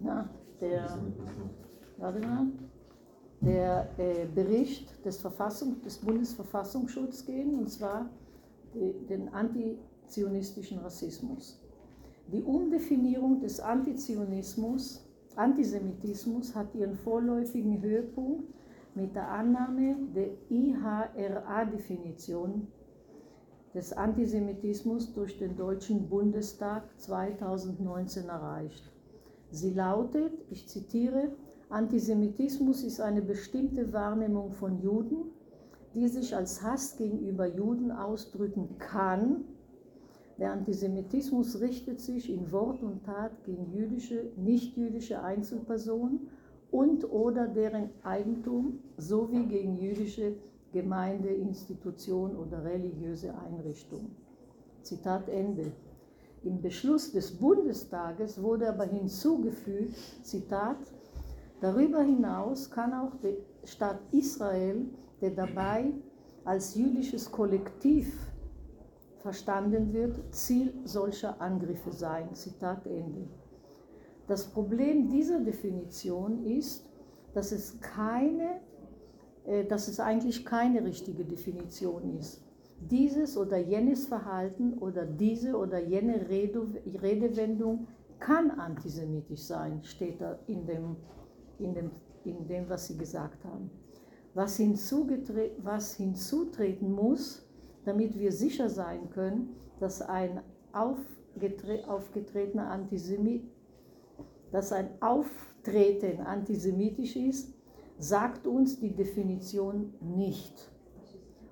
na, 0.00 0.28
der, 0.60 0.98
warte 1.98 2.20
mal, 2.26 2.46
der 3.40 3.88
äh, 3.96 4.26
Bericht 4.26 5.04
des, 5.04 5.20
Verfassung, 5.20 5.80
des 5.82 5.98
Bundesverfassungsschutzes 5.98 7.24
gehen, 7.24 7.56
und 7.56 7.70
zwar 7.70 8.10
die, 8.74 8.94
den 9.06 9.28
antizionistischen 9.28 10.80
Rassismus. 10.80 11.60
Die 12.32 12.42
Umdefinierung 12.42 13.40
des 13.40 13.60
Antizionismus, 13.60 15.06
Antisemitismus 15.36 16.54
hat 16.54 16.74
ihren 16.74 16.96
vorläufigen 16.96 17.80
Höhepunkt 17.80 18.52
mit 18.94 19.14
der 19.14 19.28
Annahme 19.28 19.96
der 20.14 20.30
IHRA-Definition 20.50 22.66
des 23.74 23.92
Antisemitismus 23.92 25.12
durch 25.12 25.38
den 25.38 25.56
Deutschen 25.56 26.08
Bundestag 26.08 26.82
2019 26.98 28.28
erreicht. 28.28 28.92
Sie 29.50 29.72
lautet, 29.72 30.32
ich 30.50 30.68
zitiere, 30.68 31.32
Antisemitismus 31.68 32.82
ist 32.82 33.00
eine 33.00 33.22
bestimmte 33.22 33.92
Wahrnehmung 33.92 34.52
von 34.52 34.82
Juden, 34.82 35.30
die 35.94 36.08
sich 36.08 36.34
als 36.34 36.62
Hass 36.62 36.96
gegenüber 36.96 37.46
Juden 37.46 37.92
ausdrücken 37.92 38.76
kann. 38.78 39.44
Der 40.40 40.52
Antisemitismus 40.52 41.60
richtet 41.60 42.00
sich 42.00 42.30
in 42.30 42.50
Wort 42.50 42.82
und 42.82 43.04
Tat 43.04 43.44
gegen 43.44 43.70
jüdische, 43.72 44.32
nichtjüdische 44.36 45.22
Einzelpersonen 45.22 46.28
und 46.70 47.04
oder 47.12 47.46
deren 47.46 47.90
Eigentum 48.02 48.80
sowie 48.96 49.44
gegen 49.44 49.76
jüdische 49.76 50.36
Gemeinde, 50.72 51.28
Institution 51.28 52.36
oder 52.36 52.64
religiöse 52.64 53.34
Einrichtung. 53.38 54.10
Zitat 54.82 55.28
Ende. 55.28 55.72
Im 56.42 56.62
Beschluss 56.62 57.12
des 57.12 57.32
Bundestages 57.32 58.42
wurde 58.42 58.70
aber 58.70 58.84
hinzugefügt, 58.84 59.94
Zitat, 60.22 60.78
Darüber 61.60 62.00
hinaus 62.00 62.70
kann 62.70 62.94
auch 62.94 63.14
der 63.16 63.34
Staat 63.64 64.00
Israel, 64.12 64.86
der 65.20 65.30
dabei 65.30 65.92
als 66.44 66.74
jüdisches 66.74 67.30
Kollektiv 67.30 68.10
verstanden 69.20 69.92
wird, 69.92 70.18
Ziel 70.34 70.72
solcher 70.84 71.40
Angriffe 71.40 71.92
sein. 71.92 72.34
Zitat 72.34 72.86
Ende. 72.86 73.28
Das 74.26 74.46
Problem 74.46 75.08
dieser 75.08 75.40
Definition 75.40 76.44
ist, 76.44 76.86
dass 77.34 77.52
es 77.52 77.80
keine, 77.80 78.60
äh, 79.44 79.64
dass 79.64 79.88
es 79.88 80.00
eigentlich 80.00 80.44
keine 80.44 80.84
richtige 80.84 81.24
Definition 81.24 82.16
ist. 82.18 82.42
Dieses 82.80 83.36
oder 83.36 83.58
jenes 83.58 84.06
Verhalten 84.06 84.78
oder 84.78 85.04
diese 85.04 85.56
oder 85.56 85.80
jene 85.80 86.28
Rede, 86.28 86.66
Redewendung 87.02 87.86
kann 88.18 88.50
antisemitisch 88.52 89.42
sein, 89.42 89.82
steht 89.82 90.20
da 90.20 90.38
in 90.46 90.66
dem, 90.66 90.96
in 91.58 91.74
dem, 91.74 91.90
in 92.24 92.46
dem 92.46 92.68
was 92.68 92.86
Sie 92.86 92.96
gesagt 92.96 93.44
haben. 93.44 93.70
Was, 94.34 94.60
was 95.62 95.94
hinzutreten 95.94 96.92
muss, 96.92 97.49
damit 97.84 98.18
wir 98.18 98.32
sicher 98.32 98.68
sein 98.68 99.10
können, 99.10 99.56
dass 99.78 100.02
ein 100.02 100.40
aufgetretener 100.72 102.70
Antisemit, 102.70 103.44
dass 104.52 104.72
ein 104.72 104.90
Auftreten 105.00 106.20
antisemitisch 106.20 107.16
ist, 107.16 107.54
sagt 107.98 108.46
uns 108.46 108.80
die 108.80 108.94
Definition 108.94 109.92
nicht. 110.00 110.70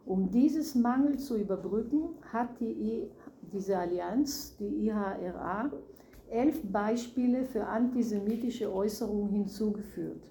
Um 0.05 0.31
dieses 0.31 0.75
Mangel 0.75 1.19
zu 1.19 1.37
überbrücken, 1.37 2.09
hat 2.33 2.59
die, 2.61 3.11
diese 3.53 3.77
Allianz, 3.77 4.57
die 4.57 4.87
IHRA, 4.87 5.71
elf 6.31 6.63
Beispiele 6.71 7.45
für 7.45 7.67
antisemitische 7.67 8.73
Äußerungen 8.73 9.29
hinzugeführt. 9.31 10.29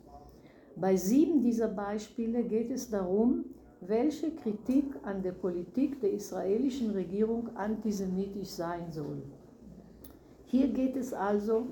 Bei 0.76 0.96
sieben 0.96 1.42
dieser 1.42 1.68
Beispiele 1.68 2.44
geht 2.44 2.72
es 2.72 2.90
darum, 2.90 3.46
welche 3.82 4.32
Kritik 4.32 4.96
an 5.04 5.22
der 5.22 5.34
Politik 5.34 6.02
der 6.02 6.12
israelischen 6.12 6.92
Regierung 6.92 7.50
antisemitisch 7.56 8.50
sein 8.50 8.92
soll. 8.92 9.22
Hier 10.46 10.68
geht 10.70 10.96
es 10.96 11.14
also, 11.14 11.68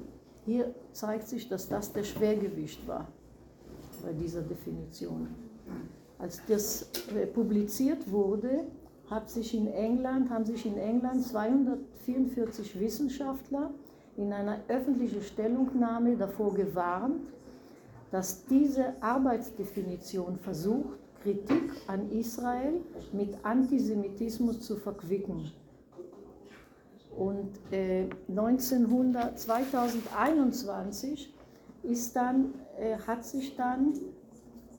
hier 0.45 0.75
zeigt 0.91 1.27
sich, 1.27 1.47
dass 1.47 1.67
das 1.67 1.91
der 1.91 2.03
Schwergewicht 2.03 2.88
war 2.88 3.07
bei 4.03 4.13
dieser 4.13 4.41
Definition. 4.41 5.27
Als 6.19 6.41
das 6.47 6.89
publiziert 7.33 8.09
wurde, 8.12 8.65
hat 9.09 9.29
sich 9.29 9.53
in 9.55 9.67
England, 9.67 10.29
haben 10.29 10.45
sich 10.45 10.65
in 10.65 10.77
England 10.77 11.24
244 11.24 12.79
Wissenschaftler 12.79 13.71
in 14.17 14.31
einer 14.31 14.59
öffentlichen 14.67 15.21
Stellungnahme 15.21 16.15
davor 16.15 16.53
gewarnt, 16.53 17.21
dass 18.12 18.45
diese 18.45 19.01
Arbeitsdefinition 19.01 20.38
versucht, 20.38 21.00
Kritik 21.25 21.72
an 21.88 22.12
Israel 22.12 22.82
mit 23.12 23.44
Antisemitismus 23.44 24.62
zu 24.62 24.75
verquicken. 24.75 25.51
Und 27.17 27.50
äh, 27.72 28.08
1900, 28.29 29.39
2021 29.39 31.34
ist 31.82 32.15
dann, 32.15 32.53
äh, 32.77 32.98
hat 33.08 33.25
sich 33.25 33.55
dann 33.55 33.94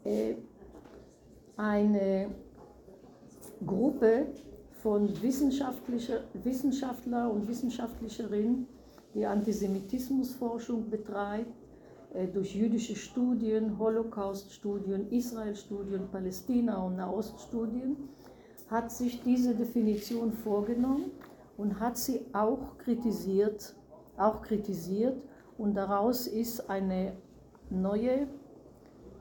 äh, 0.04 0.36
eine 1.56 2.28
Gruppe 3.66 4.26
von 4.82 5.20
Wissenschaftlicher, 5.20 6.20
Wissenschaftler 6.44 7.28
und 7.28 7.48
Wissenschaftlerinnen, 7.48 8.68
die 9.14 9.26
Antisemitismusforschung 9.26 10.88
betreibt, 10.90 11.65
durch 12.32 12.54
jüdische 12.54 12.96
Studien, 12.96 13.78
Holocaust-Studien, 13.78 15.10
Israel-Studien, 15.10 16.08
Palästina- 16.10 16.84
und 16.84 16.96
Nahoststudien, 16.96 17.96
hat 18.70 18.90
sich 18.90 19.22
diese 19.22 19.54
Definition 19.54 20.32
vorgenommen 20.32 21.10
und 21.56 21.78
hat 21.78 21.96
sie 21.98 22.22
auch 22.32 22.78
kritisiert, 22.78 23.76
auch 24.16 24.42
kritisiert 24.42 25.16
und 25.58 25.74
daraus 25.74 26.26
ist 26.26 26.70
eine 26.70 27.12
neue 27.70 28.26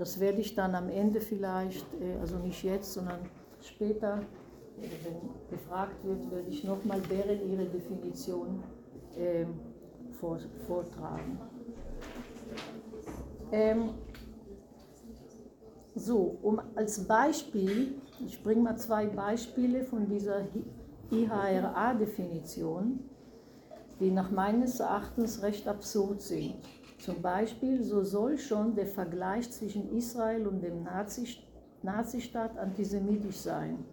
Das 0.00 0.18
werde 0.18 0.40
ich 0.40 0.54
dann 0.54 0.74
am 0.74 0.88
Ende 0.88 1.20
vielleicht, 1.20 1.84
äh, 2.00 2.18
also 2.22 2.38
nicht 2.38 2.64
jetzt, 2.64 2.94
sondern 2.94 3.20
später, 3.60 4.22
wenn 4.78 5.50
gefragt 5.50 6.02
wird, 6.06 6.30
werde 6.30 6.48
ich 6.48 6.64
nochmal 6.64 7.02
deren 7.02 7.46
ihre 7.50 7.66
Definition 7.66 8.62
ähm, 9.18 9.60
vortragen. 10.66 11.38
Ähm, 13.52 13.90
so, 15.94 16.38
um 16.40 16.62
als 16.76 17.06
Beispiel, 17.06 18.00
ich 18.26 18.42
bringe 18.42 18.62
mal 18.62 18.78
zwei 18.78 19.06
Beispiele 19.06 19.84
von 19.84 20.08
dieser 20.08 20.46
IHRA-Definition, 21.10 23.00
die 24.00 24.10
nach 24.10 24.30
meines 24.30 24.80
Erachtens 24.80 25.42
recht 25.42 25.68
absurd 25.68 26.22
sind. 26.22 26.54
Zum 27.00 27.22
Beispiel, 27.22 27.82
so 27.82 28.02
soll 28.04 28.36
schon 28.36 28.74
der 28.74 28.86
Vergleich 28.86 29.50
zwischen 29.50 29.90
Israel 29.96 30.46
und 30.46 30.62
dem 30.62 30.86
Nazistaat 31.82 32.58
antisemitisch 32.58 33.38
sein. 33.38 33.84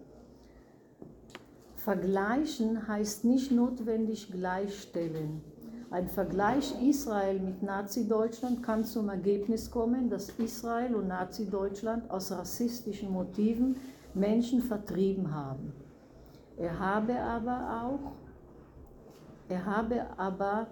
Vergleichen 1.78 2.86
heißt 2.86 3.24
nicht 3.24 3.52
notwendig 3.52 4.30
gleichstellen. 4.30 5.42
Ein 5.90 6.10
Vergleich 6.10 6.76
Israel 6.84 7.40
mit 7.40 7.64
Nazi-Deutschland 7.64 8.62
kann 8.62 8.84
zum 8.84 9.08
Ergebnis 9.08 9.72
kommen, 9.72 10.10
dass 10.10 10.32
Israel 10.32 10.94
und 10.96 11.08
Nazi-Deutschland 11.08 12.12
aus 12.12 12.30
rassistischen 12.34 13.10
Motiven 13.10 13.78
Menschen 14.14 14.62
vertrieben 14.62 15.34
haben. 15.34 15.72
Er 16.58 16.78
habe 16.78 17.18
aber 17.18 17.86
auch, 17.86 18.12
er 19.48 19.66
habe 19.66 20.08
aber 20.18 20.68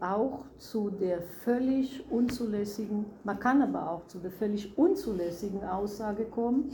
auch 0.00 0.44
zu 0.58 0.90
der 0.90 1.22
völlig 1.22 2.04
unzulässigen, 2.10 3.06
man 3.24 3.38
kann 3.38 3.62
aber 3.62 3.90
auch 3.90 4.06
zu 4.06 4.18
der 4.18 4.30
völlig 4.30 4.76
unzulässigen 4.76 5.64
Aussage 5.64 6.24
kommen, 6.24 6.70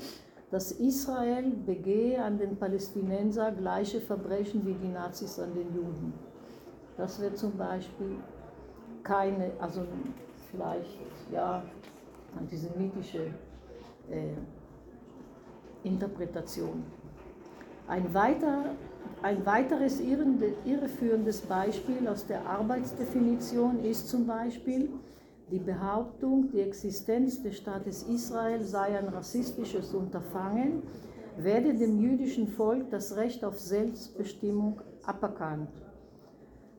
dass 0.50 0.72
Israel 0.72 1.50
begehe 1.64 2.22
an 2.22 2.38
den 2.38 2.56
Palästinenser 2.56 3.52
gleiche 3.52 4.00
Verbrechen 4.00 4.66
wie 4.66 4.74
die 4.74 4.88
Nazis 4.88 5.38
an 5.38 5.54
den 5.54 5.74
Juden. 5.74 6.12
Das 6.96 7.20
wäre 7.20 7.34
zum 7.34 7.56
Beispiel 7.56 8.16
keine, 9.02 9.52
also 9.60 9.86
vielleicht 10.50 10.98
ja, 11.32 11.62
antisemitische 12.36 13.32
äh, 14.10 14.34
Interpretation. 15.84 16.84
Ein 17.86 18.12
weiter 18.12 18.64
ein 19.22 19.44
weiteres 19.44 20.00
irreführendes 20.00 21.42
Beispiel 21.42 22.08
aus 22.08 22.26
der 22.26 22.46
Arbeitsdefinition 22.46 23.84
ist 23.84 24.08
zum 24.08 24.26
Beispiel 24.26 24.88
die 25.50 25.58
Behauptung, 25.58 26.48
die 26.52 26.60
Existenz 26.60 27.42
des 27.42 27.56
Staates 27.56 28.04
Israel 28.04 28.62
sei 28.62 28.96
ein 28.98 29.08
rassistisches 29.08 29.92
Unterfangen, 29.94 30.84
werde 31.36 31.74
dem 31.74 31.98
jüdischen 32.00 32.48
Volk 32.48 32.88
das 32.90 33.16
Recht 33.16 33.44
auf 33.44 33.58
Selbstbestimmung 33.58 34.80
aberkannt. 35.04 35.68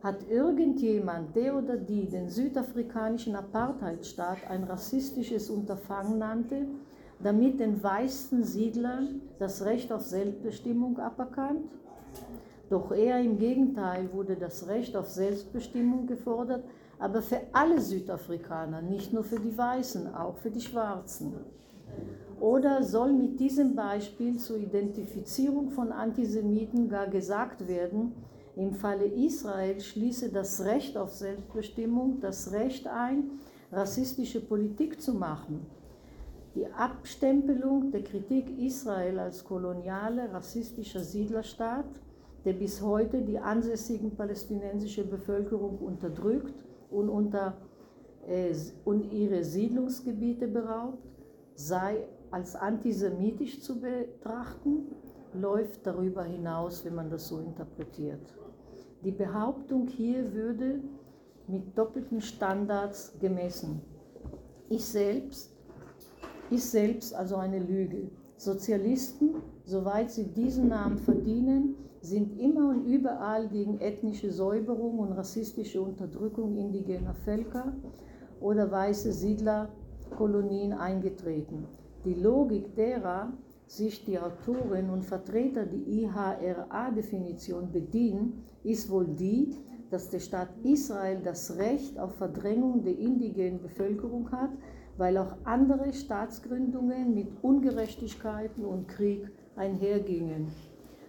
Hat 0.02 0.28
irgendjemand, 0.30 1.36
der 1.36 1.56
oder 1.58 1.78
die 1.78 2.08
den 2.08 2.30
südafrikanischen 2.30 3.36
Apartheidstaat 3.36 4.50
ein 4.50 4.64
rassistisches 4.64 5.50
Unterfangen 5.50 6.18
nannte, 6.18 6.66
damit 7.22 7.60
den 7.60 7.84
weißen 7.84 8.44
Siedlern 8.44 9.22
das 9.38 9.64
Recht 9.64 9.92
auf 9.92 10.02
Selbstbestimmung 10.02 10.98
aberkannt? 10.98 11.70
Doch 12.72 12.94
eher 12.94 13.20
im 13.20 13.38
Gegenteil 13.38 14.14
wurde 14.14 14.38
das 14.38 14.66
Recht 14.66 14.96
auf 14.96 15.10
Selbstbestimmung 15.10 16.08
gefordert, 16.08 16.64
aber 17.00 17.22
für 17.22 17.42
alle 17.52 17.82
Südafrikaner, 17.82 18.82
nicht 18.82 19.12
nur 19.12 19.26
für 19.26 19.42
die 19.42 19.58
Weißen, 19.58 20.16
auch 20.16 20.38
für 20.38 20.52
die 20.52 20.62
Schwarzen. 20.62 21.34
Oder 22.40 22.82
soll 22.84 23.12
mit 23.12 23.42
diesem 23.42 23.76
Beispiel 23.76 24.38
zur 24.38 24.56
Identifizierung 24.56 25.72
von 25.72 25.92
Antisemiten 25.92 26.88
gar 26.88 27.08
gesagt 27.08 27.68
werden, 27.68 28.14
im 28.56 28.74
Falle 28.74 29.06
Israel 29.06 29.82
schließe 29.82 30.30
das 30.30 30.64
Recht 30.64 30.96
auf 30.98 31.12
Selbstbestimmung 31.12 32.22
das 32.22 32.54
Recht 32.54 32.88
ein, 32.88 33.32
rassistische 33.74 34.40
Politik 34.40 35.02
zu 35.02 35.14
machen. 35.14 35.66
Die 36.56 36.68
Abstempelung 36.68 37.92
der 37.92 38.04
Kritik 38.04 38.58
Israel 38.58 39.20
als 39.20 39.44
koloniale, 39.44 40.32
rassistischer 40.32 41.02
Siedlerstaat 41.02 41.86
der 42.46 42.54
bis 42.54 42.82
heute 42.82 43.22
die 43.22 43.40
ansässigen 43.40 44.16
palästinensische 44.16 45.06
Bevölkerung 45.06 45.78
unterdrückt 45.78 46.66
und, 46.90 47.10
unter, 47.10 47.58
äh, 48.28 48.54
und 48.86 49.12
ihre 49.12 49.44
Siedlungsgebiete 49.44 50.48
beraubt, 50.48 51.04
sei 51.56 52.08
als 52.32 52.56
antisemitisch 52.56 53.62
zu 53.62 53.80
betrachten, 53.80 54.88
läuft 55.34 55.86
darüber 55.86 56.24
hinaus, 56.24 56.84
wenn 56.84 56.96
man 56.96 57.10
das 57.10 57.28
so 57.28 57.40
interpretiert. 57.40 58.22
Die 59.04 59.12
Behauptung 59.12 59.88
hier 59.88 60.34
würde 60.34 60.82
mit 61.48 61.78
doppelten 61.78 62.22
Standards 62.22 63.18
gemessen. 63.20 63.82
Ich 64.70 64.86
selbst, 64.86 65.52
ich 66.50 66.64
selbst 66.64 67.14
also 67.14 67.36
eine 67.36 67.60
Lüge. 67.60 68.10
Sozialisten, 68.38 69.36
soweit 69.66 70.12
sie 70.12 70.26
diesen 70.26 70.70
Namen 70.70 70.98
verdienen, 70.98 71.76
sind 72.02 72.40
immer 72.40 72.70
und 72.70 72.86
überall 72.86 73.48
gegen 73.48 73.80
ethnische 73.80 74.32
Säuberung 74.32 75.00
und 75.00 75.12
rassistische 75.14 75.82
Unterdrückung 75.82 76.58
indigener 76.58 77.14
Völker 77.14 77.74
oder 78.40 78.72
weiße 78.72 79.14
Siedlerkolonien 79.14 80.74
eingetreten. 80.74 81.68
Die 82.04 82.16
Logik 82.16 82.76
derer 82.76 83.32
sich 83.68 84.04
die 84.04 84.20
Autoren 84.20 84.90
und 84.90 85.06
Vertreter 85.06 85.66
die 85.66 86.04
IHRA-Definition 86.04 87.72
bedienen, 87.72 88.44
ist 88.64 88.90
wohl 88.90 89.08
die, 89.08 89.56
dass 89.90 90.10
der 90.10 90.20
Staat 90.20 90.50
Israel 90.64 91.22
das 91.24 91.56
Recht 91.58 91.98
auf 91.98 92.16
Verdrängung 92.16 92.84
der 92.84 92.98
indigenen 92.98 93.62
Bevölkerung 93.62 94.30
hat, 94.32 94.50
weil 94.98 95.18
auch 95.18 95.36
andere 95.46 95.94
Staatsgründungen 95.94 97.14
mit 97.14 97.30
Ungerechtigkeiten 97.42 98.66
und 98.66 98.90
Krieg 98.90 99.32
einhergingen. 99.56 100.48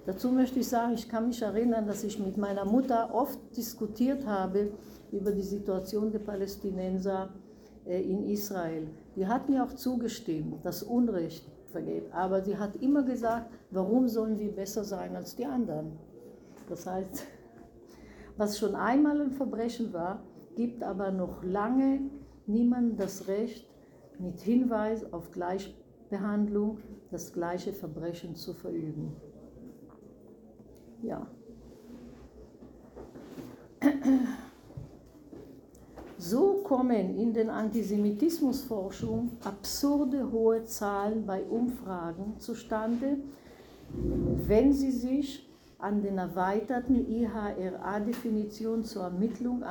Dazu 0.05 0.31
möchte 0.33 0.59
ich 0.59 0.69
sagen, 0.69 0.95
ich 0.95 1.09
kann 1.09 1.29
mich 1.29 1.41
erinnern, 1.43 1.87
dass 1.87 2.03
ich 2.03 2.19
mit 2.19 2.37
meiner 2.37 2.65
Mutter 2.65 3.15
oft 3.15 3.39
diskutiert 3.57 4.27
habe 4.27 4.73
über 5.13 5.31
die 5.31 5.43
Situation 5.43 6.11
der 6.11 6.19
Palästinenser 6.19 7.33
äh, 7.87 8.01
in 8.03 8.25
Israel. 8.29 8.89
Die 9.15 9.27
hat 9.27 9.49
mir 9.49 9.63
auch 9.63 9.73
zugestimmt, 9.75 10.65
dass 10.65 10.83
Unrecht 10.83 11.47
vergeht, 11.67 12.13
aber 12.13 12.43
sie 12.43 12.57
hat 12.57 12.77
immer 12.77 13.05
gesagt, 13.05 13.51
warum 13.71 14.09
sollen 14.09 14.39
wir 14.39 14.51
besser 14.51 14.83
sein 14.83 15.15
als 15.15 15.37
die 15.37 15.47
anderen? 15.47 15.93
Das 16.69 16.87
heißt, 16.87 17.25
was 18.37 18.59
schon 18.59 18.75
einmal 18.75 19.21
ein 19.21 19.31
Verbrechen 19.31 19.93
war, 19.93 20.25
gibt 20.57 20.83
aber 20.83 21.13
noch 21.13 21.45
lange 21.45 22.01
niemandem 22.47 22.97
das 22.97 23.29
Recht, 23.29 23.69
mit 24.19 24.41
Hinweis 24.41 25.13
auf 25.13 25.31
Gleichbehandlung 25.31 26.79
das 27.11 27.33
gleiche 27.33 27.73
Verbrechen 27.73 28.35
zu 28.37 28.53
verüben. 28.53 29.17
Ja. 31.03 31.27
So 36.17 36.61
kommen 36.63 37.19
in 37.19 37.33
den 37.35 37.51
Antisemitismusforschungen 37.51 39.33
absurde 39.43 40.31
hohe 40.31 40.65
Zahlen 40.65 41.27
bei 41.27 41.43
Umfragen 41.43 42.39
zustande, 42.39 43.19
wenn 44.47 44.73
sie 44.73 44.93
sich 44.93 45.49
an 45.79 46.01
den 46.01 46.19
erweiterten 46.19 47.05
IHRA-Definitionen 47.11 48.85
zur 48.85 49.03
Ermittlung 49.03 49.65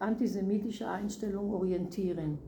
antisemitischer 0.00 0.90
Einstellungen 0.90 1.54
orientieren. 1.54 2.38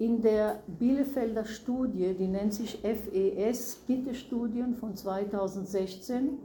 In 0.00 0.20
der 0.20 0.62
Bielefelder 0.66 1.44
Studie, 1.44 2.14
die 2.14 2.26
nennt 2.28 2.54
sich 2.54 2.80
FES, 2.82 3.82
Bitte-Studien 3.86 4.74
von 4.74 4.96
2016, 4.96 6.38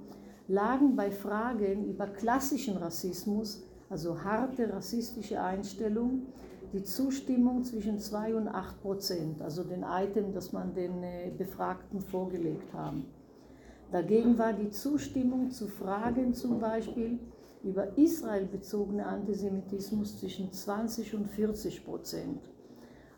lagen 0.47 0.95
bei 0.95 1.11
Fragen 1.11 1.85
über 1.85 2.07
klassischen 2.07 2.77
Rassismus, 2.77 3.63
also 3.89 4.23
harte 4.23 4.71
rassistische 4.73 5.41
Einstellungen, 5.41 6.27
die 6.73 6.83
Zustimmung 6.83 7.63
zwischen 7.63 7.99
2 7.99 8.35
und 8.35 8.47
8 8.47 8.81
Prozent, 8.81 9.41
also 9.41 9.63
den 9.63 9.83
Item, 9.83 10.33
das 10.33 10.51
man 10.51 10.73
den 10.73 11.03
äh, 11.03 11.31
Befragten 11.37 12.01
vorgelegt 12.01 12.73
haben. 12.73 13.05
Dagegen 13.91 14.39
war 14.39 14.53
die 14.53 14.71
Zustimmung 14.71 15.51
zu 15.51 15.67
Fragen 15.67 16.33
zum 16.33 16.59
Beispiel 16.59 17.19
über 17.63 17.95
Israel 17.95 18.45
bezogene 18.45 19.05
Antisemitismus 19.05 20.19
zwischen 20.19 20.51
20 20.51 21.13
und 21.13 21.27
40 21.27 21.85
Prozent. 21.85 22.41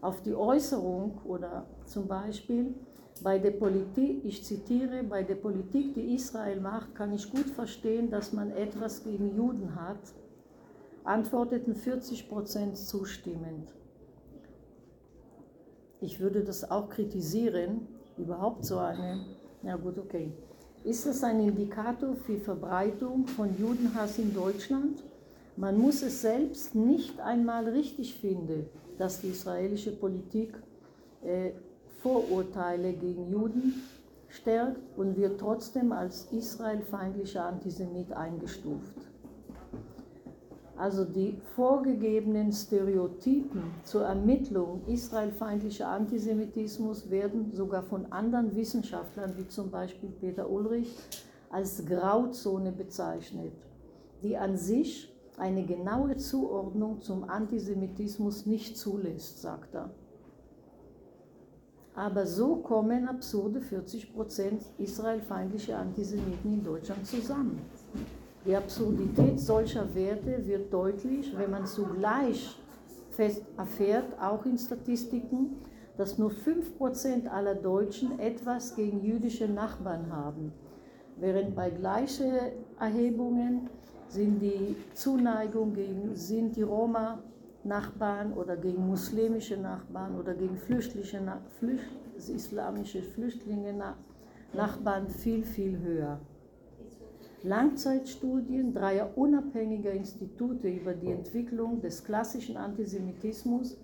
Auf 0.01 0.21
die 0.21 0.35
Äußerung 0.35 1.19
oder 1.23 1.65
zum 1.85 2.07
Beispiel 2.07 2.75
bei 3.23 3.39
der 3.39 3.51
Politik, 3.51 4.23
ich 4.25 4.43
zitiere, 4.43 5.04
bei 5.04 5.23
der 5.23 5.36
Politik, 5.36 5.93
die 5.93 6.13
Israel 6.13 6.60
macht, 6.60 6.95
kann 6.95 7.13
ich 7.13 7.32
gut 7.32 7.49
verstehen, 7.49 8.10
dass 8.10 8.34
man 8.34 8.51
etwas 8.51 9.04
gegen 9.04 9.36
Juden 9.36 9.75
hat, 9.75 10.13
antworteten 11.04 11.75
40 11.75 12.28
Prozent 12.28 12.78
zustimmend. 12.78 13.73
Ich 16.01 16.19
würde 16.19 16.43
das 16.43 16.69
auch 16.69 16.89
kritisieren, 16.89 17.88
überhaupt 18.17 18.65
so 18.65 18.78
eine, 18.78 19.25
ja 19.63 19.75
gut, 19.75 19.97
okay. 19.97 20.32
Ist 20.84 21.08
das 21.08 21.23
ein 21.23 21.39
Indikator 21.39 22.15
für 22.15 22.38
Verbreitung 22.38 23.25
von 23.28 23.58
Judenhass 23.58 24.19
in 24.19 24.34
Deutschland? 24.36 25.04
Man 25.58 25.80
muss 25.80 26.04
es 26.04 26.21
selbst 26.21 26.75
nicht 26.75 27.19
einmal 27.19 27.67
richtig 27.69 28.15
finden, 28.15 28.67
dass 28.97 29.21
die 29.21 29.30
israelische 29.30 29.91
Politik 29.91 30.54
äh, 31.23 31.51
Vorurteile 32.05 32.93
gegen 32.93 33.31
Juden 33.31 33.81
stärkt 34.27 34.79
und 34.95 35.17
wird 35.17 35.39
trotzdem 35.39 35.91
als 35.91 36.31
israelfeindlicher 36.31 37.43
Antisemit 37.43 38.13
eingestuft. 38.13 38.93
Also 40.77 41.03
die 41.03 41.35
vorgegebenen 41.55 42.51
Stereotypen 42.51 43.63
zur 43.83 44.03
Ermittlung 44.03 44.85
israelfeindlicher 44.85 45.87
Antisemitismus 45.87 47.09
werden 47.09 47.51
sogar 47.51 47.81
von 47.81 48.11
anderen 48.11 48.55
Wissenschaftlern, 48.55 49.33
wie 49.37 49.47
zum 49.47 49.71
Beispiel 49.71 50.09
Peter 50.09 50.47
Ulrich, 50.47 50.95
als 51.49 51.83
Grauzone 51.87 52.71
bezeichnet, 52.71 53.53
die 54.21 54.37
an 54.37 54.57
sich 54.57 55.11
eine 55.37 55.65
genaue 55.65 56.17
Zuordnung 56.17 57.01
zum 57.01 57.27
Antisemitismus 57.27 58.45
nicht 58.45 58.77
zulässt, 58.77 59.41
sagt 59.41 59.73
er. 59.73 59.89
Aber 61.95 62.25
so 62.25 62.58
kommen 62.58 63.08
absurde 63.08 63.62
40 63.62 64.13
Prozent 64.13 64.62
israelfeindliche 64.77 65.77
Antisemiten 65.77 66.53
in 66.53 66.63
Deutschland 66.63 67.08
zusammen. 67.08 67.62
Die 68.45 68.55
Absurdität 68.55 69.39
solcher 69.39 69.95
Werte 69.95 70.45
wird 70.45 70.71
deutlich, 70.73 71.36
wenn 71.38 71.51
man 71.51 71.65
zugleich 71.65 72.60
fest 73.12 73.43
erfährt, 73.58 74.19
auch 74.19 74.45
in 74.45 74.58
Statistiken, 74.58 75.55
dass 75.97 76.17
nur 76.17 76.31
5% 76.31 77.27
aller 77.27 77.55
Deutschen 77.55 78.19
etwas 78.19 78.75
gegen 78.75 79.01
jüdische 79.01 79.47
Nachbarn 79.47 80.12
haben, 80.12 80.51
während 81.17 81.55
bei 81.55 81.69
gleichen 81.69 82.34
Erhebungen 82.77 83.69
sind 84.10 84.41
die 84.41 84.75
Zuneigung 84.93 85.73
gegen 85.73 86.13
sind 86.15 86.58
die 86.58 86.62
Roma 86.62 87.23
Nachbarn 87.65 88.34
oder 88.34 88.56
gegen 88.56 88.88
muslimische 88.88 89.58
Nachbarn 89.58 90.17
oder 90.19 90.34
gegen 90.36 90.56
Flüchtlinge, 90.56 91.41
Flücht, 91.60 91.89
islamische 92.15 93.01
Flüchtlinge 93.01 93.73
Nachbarn 94.54 95.10
viel, 95.10 95.43
viel 95.43 95.80
höher. 95.80 96.19
Langzeitstudien 97.43 98.73
dreier 98.73 99.17
unabhängiger 99.17 99.91
Institute 99.91 100.67
über 100.67 100.93
die 100.93 101.12
Entwicklung 101.12 101.82
des 101.82 102.04
klassischen 102.04 102.56
Antisemitismus 102.56 103.78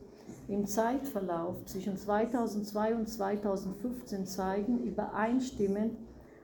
im 0.48 0.66
Zeitverlauf 0.66 1.66
zwischen 1.66 1.98
2002 1.98 2.96
und 2.96 3.10
2015 3.10 4.26
zeigen 4.26 4.84
übereinstimmend 4.84 5.98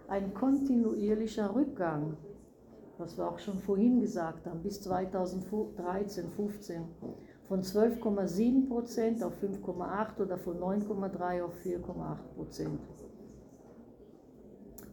ein 0.08 0.34
kontinuierlicher 0.34 1.54
Rückgang, 1.54 2.18
was 2.98 3.18
wir 3.18 3.28
auch 3.28 3.40
schon 3.40 3.60
vorhin 3.60 4.00
gesagt 4.00 4.46
haben, 4.46 4.62
bis 4.62 4.82
2013, 4.82 6.30
15 6.30 6.84
von 7.48 7.62
12,7 7.62 8.68
Prozent 8.68 9.24
auf 9.24 9.34
5,8 9.42 10.22
oder 10.22 10.38
von 10.38 10.58
9,3 10.58 11.44
auf 11.44 11.54
4,8 11.64 11.80
Prozent. 12.36 12.80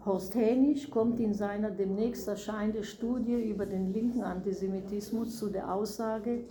Horst 0.05 0.35
Hänisch 0.35 0.90
kommt 0.90 1.19
in 1.19 1.33
seiner 1.33 1.71
demnächst 1.71 2.29
erscheinenden 2.29 2.85
Studie 2.85 3.43
über 3.43 3.67
den 3.67 3.93
linken 3.93 4.23
Antisemitismus 4.23 5.38
zu 5.38 5.49
der 5.49 5.73
Aussage, 5.73 6.45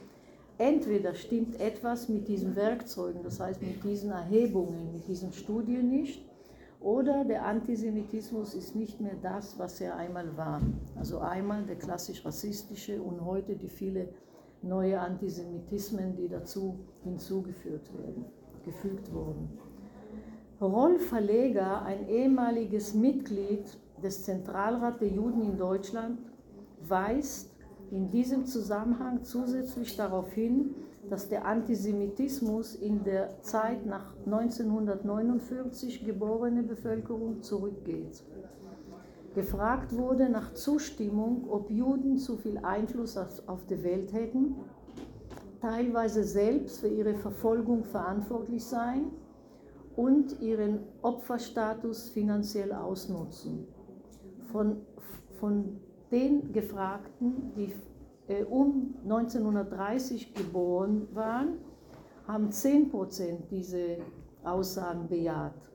entweder 0.58 1.14
stimmt 1.14 1.60
etwas 1.60 2.10
mit 2.10 2.28
diesen 2.28 2.56
Werkzeugen, 2.56 3.24
das 3.24 3.40
heißt 3.40 3.62
mit 3.62 3.84
diesen 3.84 4.12
Erhebungen, 4.12 4.94
mit 4.94 5.08
diesen 5.08 5.32
Studien 5.32 5.90
nicht, 5.90 6.26
oder 6.82 7.24
der 7.24 7.46
Antisemitismus 7.46 8.56
ist 8.56 8.76
nicht 8.76 9.00
mehr 9.00 9.16
das, 9.22 9.58
was 9.58 9.80
er 9.80 9.96
einmal 9.96 10.36
war. 10.36 10.60
Also 10.98 11.20
einmal 11.20 11.64
der 11.64 11.78
klassisch 11.78 12.26
rassistische 12.26 13.02
und 13.02 13.24
heute 13.24 13.56
die 13.56 13.70
viele 13.70 14.10
neue 14.64 15.00
Antisemitismen, 15.00 16.16
die 16.16 16.28
dazu 16.28 16.80
hinzugefügt 17.04 17.94
werden, 17.98 18.26
gefügt 18.66 19.14
wurden. 19.14 19.50
Rolf 20.62 21.08
Verleger, 21.08 21.84
ein 21.84 22.08
ehemaliges 22.08 22.94
Mitglied 22.94 23.66
des 24.02 24.24
Zentralrats 24.24 25.00
der 25.00 25.10
Juden 25.10 25.42
in 25.42 25.58
Deutschland, 25.58 26.20
weist 26.88 27.52
in 27.92 28.10
diesem 28.10 28.46
Zusammenhang 28.46 29.24
zusätzlich 29.24 29.96
darauf 29.96 30.32
hin, 30.34 30.74
dass 31.10 31.28
der 31.28 31.46
Antisemitismus 31.46 32.76
in 32.76 33.04
der 33.04 33.42
Zeit 33.42 33.86
nach 33.86 34.14
1949 34.26 36.06
geborene 36.06 36.64
Bevölkerung 36.64 37.42
zurückgeht. 37.42 38.24
Gefragt 39.34 39.96
wurde 39.96 40.30
nach 40.30 40.54
Zustimmung, 40.54 41.50
ob 41.50 41.70
Juden 41.70 42.18
zu 42.18 42.38
viel 42.38 42.58
Einfluss 42.60 43.18
auf 43.18 43.66
die 43.66 43.84
Welt 43.84 44.14
hätten, 44.14 44.56
teilweise 45.62 46.24
selbst 46.24 46.80
für 46.80 46.88
ihre 46.88 47.16
Verfolgung 47.16 47.84
verantwortlich 47.84 48.66
seien 48.66 49.12
und 49.96 50.42
ihren 50.42 50.80
Opferstatus 51.02 52.10
finanziell 52.10 52.74
ausnutzen. 52.74 53.68
Von, 54.52 54.82
von 55.40 55.80
den 56.12 56.52
Gefragten, 56.52 57.54
die 57.56 57.74
äh, 58.28 58.44
um 58.44 58.96
1930 59.04 60.34
geboren 60.34 61.08
waren, 61.14 61.58
haben 62.28 62.50
10% 62.50 63.48
diese 63.50 63.98
Aussagen 64.44 65.08
bejaht. 65.08 65.73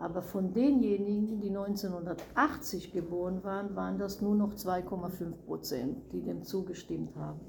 Aber 0.00 0.22
von 0.22 0.54
denjenigen, 0.54 1.40
die 1.40 1.50
1980 1.50 2.92
geboren 2.92 3.44
waren, 3.44 3.76
waren 3.76 3.98
das 3.98 4.22
nur 4.22 4.34
noch 4.34 4.54
2,5 4.54 5.32
Prozent, 5.46 6.12
die 6.12 6.22
dem 6.22 6.42
zugestimmt 6.42 7.14
haben. 7.16 7.40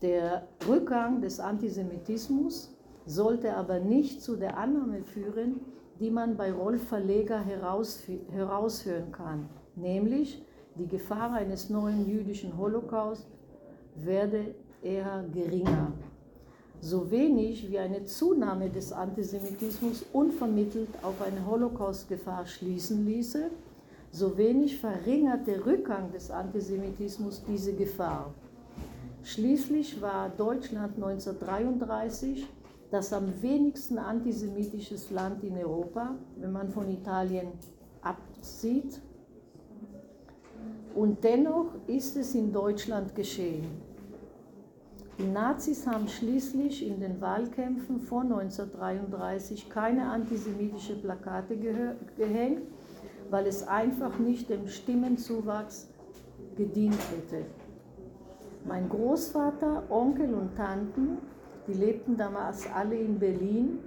Der 0.00 0.46
Rückgang 0.68 1.20
des 1.20 1.40
Antisemitismus 1.40 2.78
sollte 3.04 3.56
aber 3.56 3.80
nicht 3.80 4.22
zu 4.22 4.36
der 4.36 4.56
Annahme 4.56 5.02
führen, 5.02 5.60
die 5.98 6.10
man 6.10 6.36
bei 6.36 6.52
Rolf 6.52 6.86
Verleger 6.86 7.40
heraushören 7.40 9.10
kann, 9.10 9.48
nämlich 9.74 10.46
die 10.76 10.86
Gefahr 10.86 11.32
eines 11.32 11.68
neuen 11.68 12.06
jüdischen 12.06 12.56
Holocaust 12.56 13.26
werde 13.96 14.54
eher 14.82 15.24
geringer. 15.32 15.92
So 16.80 17.10
wenig 17.10 17.68
wie 17.70 17.78
eine 17.78 18.04
Zunahme 18.04 18.70
des 18.70 18.92
Antisemitismus 18.92 20.04
unvermittelt 20.12 20.88
auf 21.02 21.20
eine 21.22 21.44
Holocaust-Gefahr 21.44 22.46
schließen 22.46 23.04
ließe, 23.04 23.50
so 24.12 24.38
wenig 24.38 24.78
verringert 24.78 25.46
der 25.46 25.66
Rückgang 25.66 26.12
des 26.12 26.30
Antisemitismus 26.30 27.42
diese 27.46 27.74
Gefahr. 27.74 28.32
Schließlich 29.24 30.00
war 30.00 30.30
Deutschland 30.30 30.94
1933 30.94 32.46
das 32.90 33.12
am 33.12 33.42
wenigsten 33.42 33.98
antisemitisches 33.98 35.10
Land 35.10 35.44
in 35.44 35.58
Europa, 35.58 36.14
wenn 36.36 36.52
man 36.52 36.70
von 36.70 36.88
Italien 36.88 37.48
absieht. 38.00 39.00
Und 40.94 41.22
dennoch 41.22 41.66
ist 41.86 42.16
es 42.16 42.34
in 42.34 42.52
Deutschland 42.52 43.14
geschehen. 43.14 43.87
Die 45.18 45.26
Nazis 45.26 45.86
haben 45.86 46.06
schließlich 46.08 46.86
in 46.86 47.00
den 47.00 47.20
Wahlkämpfen 47.20 48.00
vor 48.00 48.22
1933 48.22 49.68
keine 49.68 50.10
antisemitischen 50.10 51.02
Plakate 51.02 51.56
gehängt, 51.56 52.62
weil 53.30 53.46
es 53.46 53.66
einfach 53.66 54.18
nicht 54.18 54.48
dem 54.48 54.68
Stimmenzuwachs 54.68 55.88
gedient 56.56 56.98
hätte. 57.10 57.46
Mein 58.66 58.88
Großvater, 58.88 59.84
Onkel 59.90 60.34
und 60.34 60.56
Tanten 60.56 61.18
die 61.68 61.74
lebten 61.74 62.16
damals 62.16 62.66
alle 62.74 62.96
in 62.96 63.18
Berlin, 63.18 63.80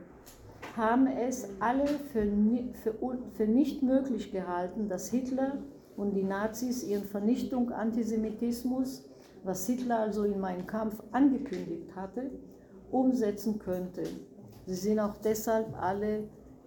haben 0.78 1.08
es 1.08 1.50
alle 1.60 1.88
für, 1.88 2.28
für, 2.74 2.94
für 3.34 3.48
nicht 3.48 3.82
möglich 3.82 4.32
gehalten, 4.32 4.88
dass 4.88 5.10
Hitler 5.10 5.58
und 5.98 6.14
die 6.14 6.24
Nazis 6.24 6.84
ihren 6.84 7.04
Vernichtung 7.04 7.72
Antisemitismus, 7.72 9.04
was 9.44 9.66
Hitler 9.68 10.00
also 10.00 10.24
in 10.24 10.40
meinem 10.40 10.68
Kampf 10.68 11.02
angekündigt 11.12 11.96
hatte, 11.96 12.30
umsetzen 12.92 13.60
könnte. 13.60 14.04
Sie 14.66 14.76
sind 14.76 15.00
auch 15.00 15.18
deshalb 15.18 15.76
alle 15.82 16.24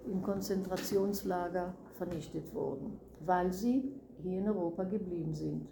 im 0.07 0.23
Konzentrationslager 0.23 1.75
vernichtet 1.97 2.53
worden, 2.55 2.99
weil 3.25 3.53
sie 3.53 3.93
hier 4.23 4.39
in 4.39 4.49
Europa 4.49 4.85
geblieben 4.85 5.35
sind. 5.35 5.69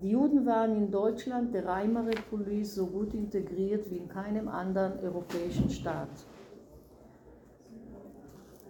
Die 0.00 0.10
Juden 0.10 0.46
waren 0.46 0.76
in 0.76 0.90
Deutschland 0.90 1.52
der 1.52 1.66
Reichsrepublik 1.66 2.64
so 2.64 2.86
gut 2.86 3.14
integriert 3.14 3.90
wie 3.90 3.96
in 3.96 4.08
keinem 4.08 4.48
anderen 4.48 4.98
europäischen 5.00 5.68
Staat. 5.70 6.08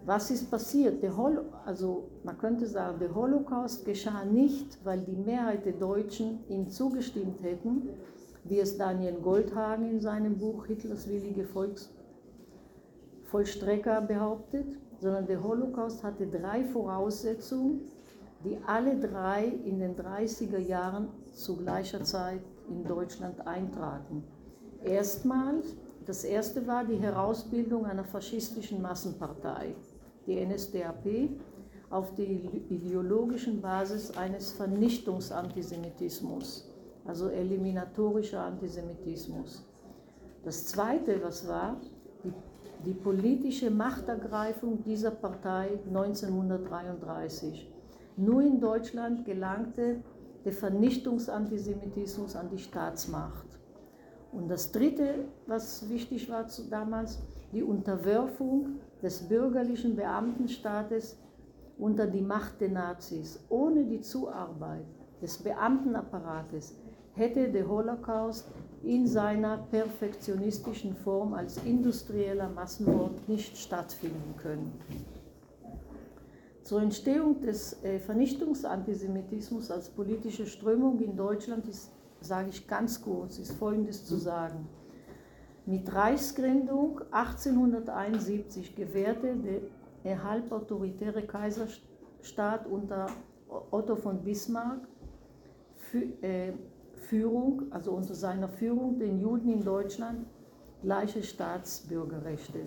Was 0.09 0.31
ist 0.31 0.51
passiert? 0.51 1.05
Hol 1.19 1.45
also 1.67 2.09
man 2.25 2.39
könnte 2.39 2.67
sagen, 2.67 2.99
der 2.99 3.15
Holocaust 3.15 3.85
geschah 3.85 4.25
nicht, 4.25 4.79
weil 4.83 5.03
die 5.03 5.15
Mehrheit 5.15 5.67
der 5.67 5.75
Deutschen 5.75 6.39
ihm 6.49 6.71
zugestimmt 6.71 7.43
hätten, 7.43 7.91
wie 8.45 8.59
es 8.59 8.79
Daniel 8.79 9.21
Goldhagen 9.21 9.91
in 9.91 10.01
seinem 10.01 10.39
Buch 10.39 10.65
Hitlers 10.65 11.11
willige 11.11 11.45
Volksvollstrecker 11.45 14.01
behauptet, 14.01 14.79
sondern 14.99 15.27
der 15.27 15.45
Holocaust 15.45 16.03
hatte 16.03 16.27
drei 16.27 16.65
Voraussetzungen, 16.65 17.83
die 18.45 18.57
alle 18.67 18.99
drei 18.99 19.45
in 19.45 19.79
den 19.79 19.95
30er 19.95 20.57
Jahren 20.57 21.09
zu 21.35 21.59
gleicher 21.59 22.03
Zeit 22.03 22.41
in 22.71 22.83
Deutschland 22.85 23.47
eintraten. 23.47 24.25
Erstmals, 24.83 25.77
das 26.07 26.25
erste 26.25 26.67
war 26.67 26.87
die 26.87 26.97
Herausbildung 26.97 27.85
einer 27.85 28.05
faschistischen 28.05 28.81
Massenpartei, 28.81 29.75
die 30.29 30.47
NSDAP, 30.47 31.31
auf 31.91 32.15
der 32.15 32.27
ideologischen 32.27 33.61
Basis 33.63 34.17
eines 34.17 34.53
Vernichtungsantisemitismus, 34.53 36.71
also 37.07 37.31
eliminatorischer 37.31 38.43
Antisemitismus. 38.43 39.65
Das 40.45 40.67
zweite, 40.67 41.23
was 41.23 41.49
war, 41.49 41.81
die, 42.23 42.31
die 42.85 42.93
politische 42.93 43.71
Machtergreifung 43.71 44.83
dieser 44.83 45.13
Partei 45.13 45.81
1933 45.87 47.73
nur 48.19 48.43
in 48.43 48.61
Deutschland 48.61 49.25
gelangte 49.25 50.03
der 50.45 50.53
Vernichtungsantisemitismus 50.53 52.37
an 52.37 52.51
die 52.51 52.59
Staatsmacht. 52.59 53.47
Und 54.33 54.49
das 54.49 54.73
Dritte, 54.73 55.25
was 55.47 55.89
wichtig 55.89 56.29
war 56.29 56.45
damals, 56.69 57.19
die 57.53 57.63
Unterwerfung 57.63 58.81
des 59.03 59.29
bürgerlichen 59.29 59.97
Beamtenstaates 59.97 61.19
unter 61.79 62.07
die 62.07 62.23
Macht 62.23 62.61
der 62.61 62.71
Nazis. 62.71 63.41
Ohne 63.49 63.85
die 63.85 64.01
Zuarbeit 64.01 64.87
des 65.23 65.39
Beamtenapparates 65.39 66.77
hätte 67.15 67.51
der 67.51 67.69
Holocaust 67.69 68.51
in 68.83 69.07
seiner 69.07 69.59
perfektionistischen 69.71 70.95
Form 70.95 71.35
als 71.35 71.59
industrieller 71.65 72.49
Massenmord 72.49 73.29
nicht 73.29 73.57
stattfinden 73.57 74.35
können. 74.37 74.73
Zur 76.63 76.83
Entstehung 76.83 77.41
des 77.41 77.83
äh, 77.83 77.99
Vernichtungsantisemitismus 77.99 79.71
als 79.71 79.89
politische 79.89 80.47
Strömung 80.47 81.01
in 81.01 81.17
Deutschland 81.17 81.67
ist, 81.67 81.91
sage 82.21 82.51
ich 82.51 82.67
ganz 82.69 83.01
kurz, 83.01 83.39
ist 83.39 83.53
Folgendes 83.53 84.05
zu 84.05 84.17
sagen. 84.17 84.69
Mit 85.69 85.95
Reichsgründung 85.95 87.03
1871 87.11 88.75
gewährte 88.75 89.37
der 90.03 90.25
halbautoritäre 90.25 91.27
Kaiserstaat 91.27 92.67
unter 92.67 93.09
Otto 93.71 93.97
von 93.97 94.25
Bismarck 94.25 94.89
äh, 96.23 96.55
Führung, 96.95 97.71
also 97.71 97.93
unter 97.93 98.15
seiner 98.15 98.49
Führung 98.49 98.99
den 98.99 99.21
Juden 99.21 99.51
in 99.51 99.63
Deutschland 99.63 100.25
gleiche 100.81 101.23
Staatsbürgerrechte. 101.23 102.61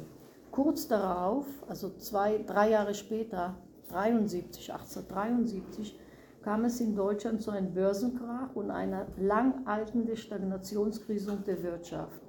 Kurz 0.51 0.87
darauf, 0.87 1.47
also 1.67 1.89
zwei, 1.97 2.43
drei 2.45 2.69
Jahre 2.69 2.93
später, 2.93 3.55
1873, 3.93 4.71
1873 4.71 5.99
kam 6.43 6.65
es 6.65 6.79
in 6.79 6.95
Deutschland 6.95 7.41
zu 7.41 7.49
einem 7.49 7.73
Börsenkrach 7.73 8.55
und 8.55 8.69
einer 8.69 9.07
langaltenden 9.17 10.15
Stagnationskrise 10.15 11.37
der 11.47 11.63
Wirtschaft, 11.63 12.20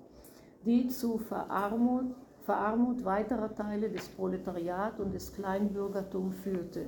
die 0.65 0.89
zu 0.89 1.19
Verarmut, 1.19 2.15
Verarmut 2.45 3.05
weiterer 3.05 3.55
Teile 3.55 3.89
des 3.89 4.09
Proletariats 4.09 4.99
und 5.01 5.15
des 5.15 5.33
Kleinbürgertums 5.33 6.37
führte. 6.37 6.87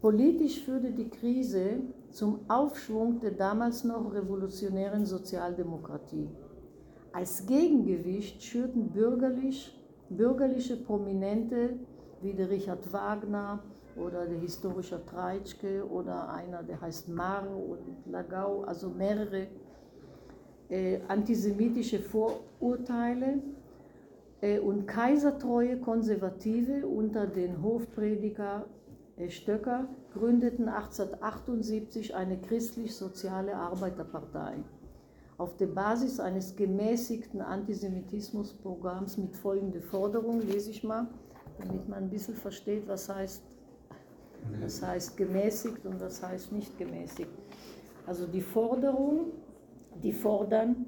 Politisch 0.00 0.64
führte 0.64 0.90
die 0.90 1.08
Krise 1.08 1.80
zum 2.10 2.40
Aufschwung 2.48 3.20
der 3.20 3.32
damals 3.32 3.84
noch 3.84 4.12
revolutionären 4.12 5.06
Sozialdemokratie. 5.06 6.28
Als 7.12 7.46
Gegengewicht 7.46 8.42
schürten 8.42 8.88
bürgerlich, 8.88 9.78
bürgerliche 10.08 10.76
Prominente 10.76 11.78
wie 12.22 12.32
der 12.32 12.50
Richard 12.50 12.92
Wagner 12.92 13.62
oder 13.96 14.26
der 14.26 14.38
historische 14.38 15.04
Treitschke 15.04 15.86
oder 15.88 16.30
einer, 16.30 16.62
der 16.62 16.80
heißt 16.80 17.08
Mar 17.08 17.46
und 17.54 18.10
Lagau, 18.10 18.62
also 18.62 18.88
mehrere 18.88 19.48
äh, 20.72 21.00
antisemitische 21.06 22.00
Vorurteile 22.00 23.42
äh, 24.40 24.58
und 24.58 24.86
kaisertreue 24.86 25.76
Konservative 25.76 26.86
unter 26.86 27.26
den 27.26 27.62
Hofprediger 27.62 28.64
äh, 29.18 29.28
Stöcker 29.28 29.86
gründeten 30.14 30.68
1878 30.68 32.14
eine 32.14 32.38
christlich-soziale 32.38 33.54
Arbeiterpartei 33.54 34.54
auf 35.36 35.56
der 35.58 35.66
Basis 35.66 36.18
eines 36.20 36.56
gemäßigten 36.56 37.42
Antisemitismusprogramms 37.42 39.18
mit 39.18 39.36
folgender 39.36 39.82
Forderung, 39.82 40.40
lese 40.40 40.70
ich 40.70 40.84
mal, 40.84 41.06
damit 41.58 41.86
man 41.86 42.04
ein 42.04 42.10
bisschen 42.10 42.34
versteht, 42.34 42.88
was 42.88 43.10
heißt 43.10 43.42
Das 44.60 44.82
heißt 44.82 45.16
gemäßigt 45.18 45.84
und 45.84 46.00
das 46.00 46.22
heißt 46.22 46.50
nicht 46.52 46.78
gemäßigt. 46.78 47.30
Also 48.06 48.26
die 48.26 48.40
Forderung, 48.40 49.32
die 50.02 50.12
fordern, 50.12 50.86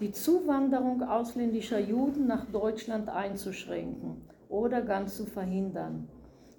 die 0.00 0.12
Zuwanderung 0.12 1.02
ausländischer 1.02 1.78
Juden 1.78 2.26
nach 2.26 2.46
Deutschland 2.46 3.08
einzuschränken 3.08 4.16
oder 4.48 4.82
ganz 4.82 5.16
zu 5.16 5.26
verhindern, 5.26 6.08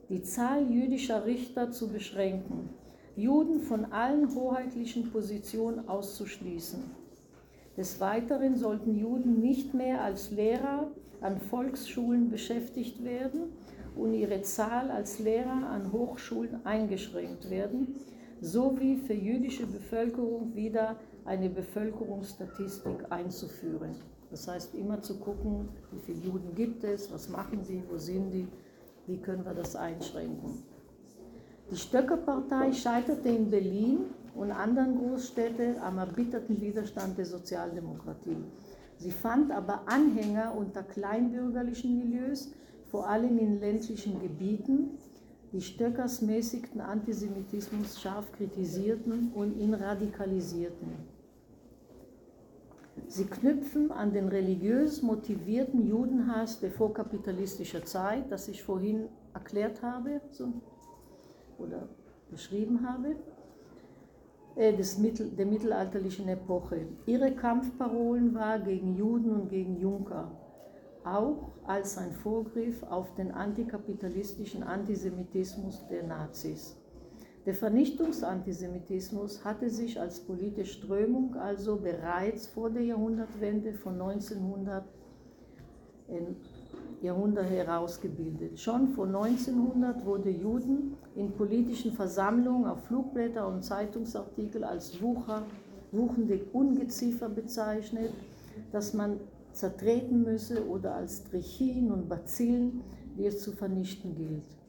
die 0.09 0.21
Zahl 0.21 0.69
jüdischer 0.69 1.25
Richter 1.25 1.71
zu 1.71 1.89
beschränken, 1.89 2.69
Juden 3.15 3.59
von 3.59 3.91
allen 3.91 4.33
hoheitlichen 4.33 5.11
Positionen 5.11 5.87
auszuschließen. 5.87 6.83
Des 7.77 7.99
Weiteren 7.99 8.55
sollten 8.55 8.95
Juden 8.95 9.39
nicht 9.39 9.73
mehr 9.73 10.01
als 10.01 10.31
Lehrer 10.31 10.87
an 11.21 11.39
Volksschulen 11.39 12.29
beschäftigt 12.29 13.03
werden 13.03 13.43
und 13.95 14.13
ihre 14.13 14.41
Zahl 14.41 14.89
als 14.89 15.19
Lehrer 15.19 15.69
an 15.69 15.91
Hochschulen 15.91 16.65
eingeschränkt 16.65 17.49
werden, 17.49 17.95
sowie 18.41 18.97
für 18.97 19.13
jüdische 19.13 19.65
Bevölkerung 19.65 20.55
wieder 20.55 20.97
eine 21.25 21.49
Bevölkerungsstatistik 21.49 23.05
einzuführen. 23.09 23.95
Das 24.29 24.47
heißt, 24.47 24.75
immer 24.75 25.01
zu 25.01 25.19
gucken, 25.19 25.69
wie 25.91 25.99
viele 25.99 26.19
Juden 26.19 26.55
gibt 26.55 26.83
es, 26.83 27.11
was 27.11 27.29
machen 27.29 27.63
sie, 27.63 27.83
wo 27.89 27.97
sind 27.97 28.31
die, 28.31 28.47
wie 29.05 29.17
können 29.17 29.45
wir 29.45 29.53
das 29.53 29.75
einschränken. 29.75 30.63
Die 31.71 31.77
Stöckerpartei 31.77 32.73
scheiterte 32.73 33.29
in 33.29 33.49
Berlin 33.49 34.05
und 34.35 34.51
anderen 34.51 34.97
Großstädten 34.97 35.79
am 35.79 35.97
erbitterten 35.97 36.59
Widerstand 36.59 37.17
der 37.17 37.25
Sozialdemokratie. 37.25 38.37
Sie 38.97 39.11
fand 39.11 39.51
aber 39.51 39.87
Anhänger 39.87 40.55
unter 40.57 40.83
kleinbürgerlichen 40.83 41.97
Milieus, 41.97 42.51
vor 42.85 43.07
allem 43.07 43.37
in 43.37 43.59
ländlichen 43.59 44.21
Gebieten, 44.21 44.97
die 45.51 45.61
Stöckers 45.61 46.21
mäßigten 46.21 46.81
Antisemitismus 46.81 48.01
scharf 48.01 48.31
kritisierten 48.31 49.31
und 49.33 49.55
ihn 49.57 49.75
radikalisierten. 49.75 51.12
Sie 53.07 53.25
knüpfen 53.25 53.91
an 53.91 54.13
den 54.13 54.27
religiös 54.27 55.01
motivierten 55.01 55.85
Judenhass 55.87 56.59
der 56.59 56.71
vorkapitalistischen 56.71 57.85
Zeit, 57.85 58.31
das 58.31 58.47
ich 58.47 58.63
vorhin 58.63 59.07
erklärt 59.33 59.81
habe 59.81 60.21
oder 61.57 61.87
beschrieben 62.29 62.87
habe, 62.87 63.15
äh, 64.55 64.75
des 64.75 64.97
Mittel, 64.97 65.29
der 65.29 65.45
mittelalterlichen 65.45 66.27
Epoche. 66.27 66.87
Ihre 67.05 67.33
Kampfparolen 67.33 68.33
waren 68.35 68.63
gegen 68.63 68.95
Juden 68.95 69.31
und 69.31 69.49
gegen 69.49 69.79
Junker 69.79 70.31
auch 71.03 71.51
als 71.65 71.97
ein 71.97 72.13
Vorgriff 72.13 72.83
auf 72.83 73.13
den 73.15 73.31
antikapitalistischen 73.31 74.63
Antisemitismus 74.63 75.85
der 75.87 76.03
Nazis. 76.03 76.77
Der 77.45 77.53
Vernichtungsantisemitismus 77.53 79.43
hatte 79.43 79.69
sich 79.69 79.99
als 79.99 80.21
politische 80.21 80.75
Strömung 80.75 81.35
also 81.35 81.75
bereits 81.75 82.47
vor 82.47 82.69
der 82.69 82.83
Jahrhundertwende 82.83 83.73
von 83.73 83.93
1900 84.01 84.85
Jahrhundert 87.01 87.49
herausgebildet. 87.49 88.59
Schon 88.59 88.87
vor 88.89 89.07
1900 89.07 90.05
wurde 90.05 90.29
Juden 90.29 90.95
in 91.15 91.33
politischen 91.33 91.91
Versammlungen 91.91 92.65
auf 92.65 92.85
Flugblätter 92.85 93.45
und 93.45 93.63
Zeitungsartikel 93.63 94.63
als 94.63 95.01
Wucher, 95.01 95.43
wuchende 95.91 96.39
Ungeziefer 96.53 97.27
bezeichnet, 97.27 98.11
das 98.71 98.93
man 98.93 99.19
zertreten 99.51 100.23
müsse 100.23 100.65
oder 100.67 100.95
als 100.95 101.25
Trichien 101.25 101.91
und 101.91 102.07
Bazillen, 102.07 102.81
die 103.17 103.25
es 103.25 103.41
zu 103.41 103.51
vernichten 103.51 104.15
gilt. 104.15 104.62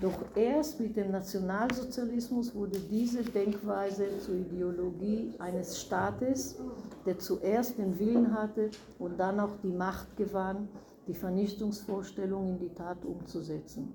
Doch 0.00 0.36
erst 0.36 0.78
mit 0.78 0.96
dem 0.96 1.10
Nationalsozialismus 1.10 2.54
wurde 2.54 2.78
diese 2.78 3.24
Denkweise 3.24 4.06
zur 4.20 4.36
Ideologie 4.36 5.34
eines 5.40 5.80
Staates, 5.80 6.56
der 7.04 7.18
zuerst 7.18 7.78
den 7.78 7.98
Willen 7.98 8.32
hatte 8.32 8.70
und 9.00 9.18
dann 9.18 9.40
auch 9.40 9.56
die 9.62 9.72
Macht 9.72 10.16
gewann, 10.16 10.68
die 11.08 11.14
Vernichtungsvorstellung 11.14 12.48
in 12.48 12.58
die 12.60 12.74
Tat 12.74 13.04
umzusetzen. 13.04 13.92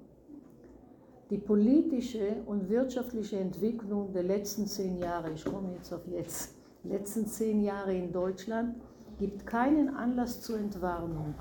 Die 1.29 1.37
politische 1.37 2.43
und 2.47 2.69
wirtschaftliche 2.69 3.39
Entwicklung 3.39 4.11
der 4.11 4.23
letzten 4.23 4.67
zehn 4.67 4.97
Jahre, 4.97 5.31
ich 5.31 5.45
komme 5.45 5.73
jetzt 5.73 5.93
auf 5.93 6.05
jetzt, 6.07 6.53
letzten 6.83 7.27
zehn 7.27 7.63
Jahre 7.63 7.95
in 7.95 8.11
Deutschland, 8.11 8.75
gibt 9.19 9.47
keinen 9.47 9.95
Anlass 9.95 10.41
zur 10.41 10.59
Entwarnung. 10.59 11.33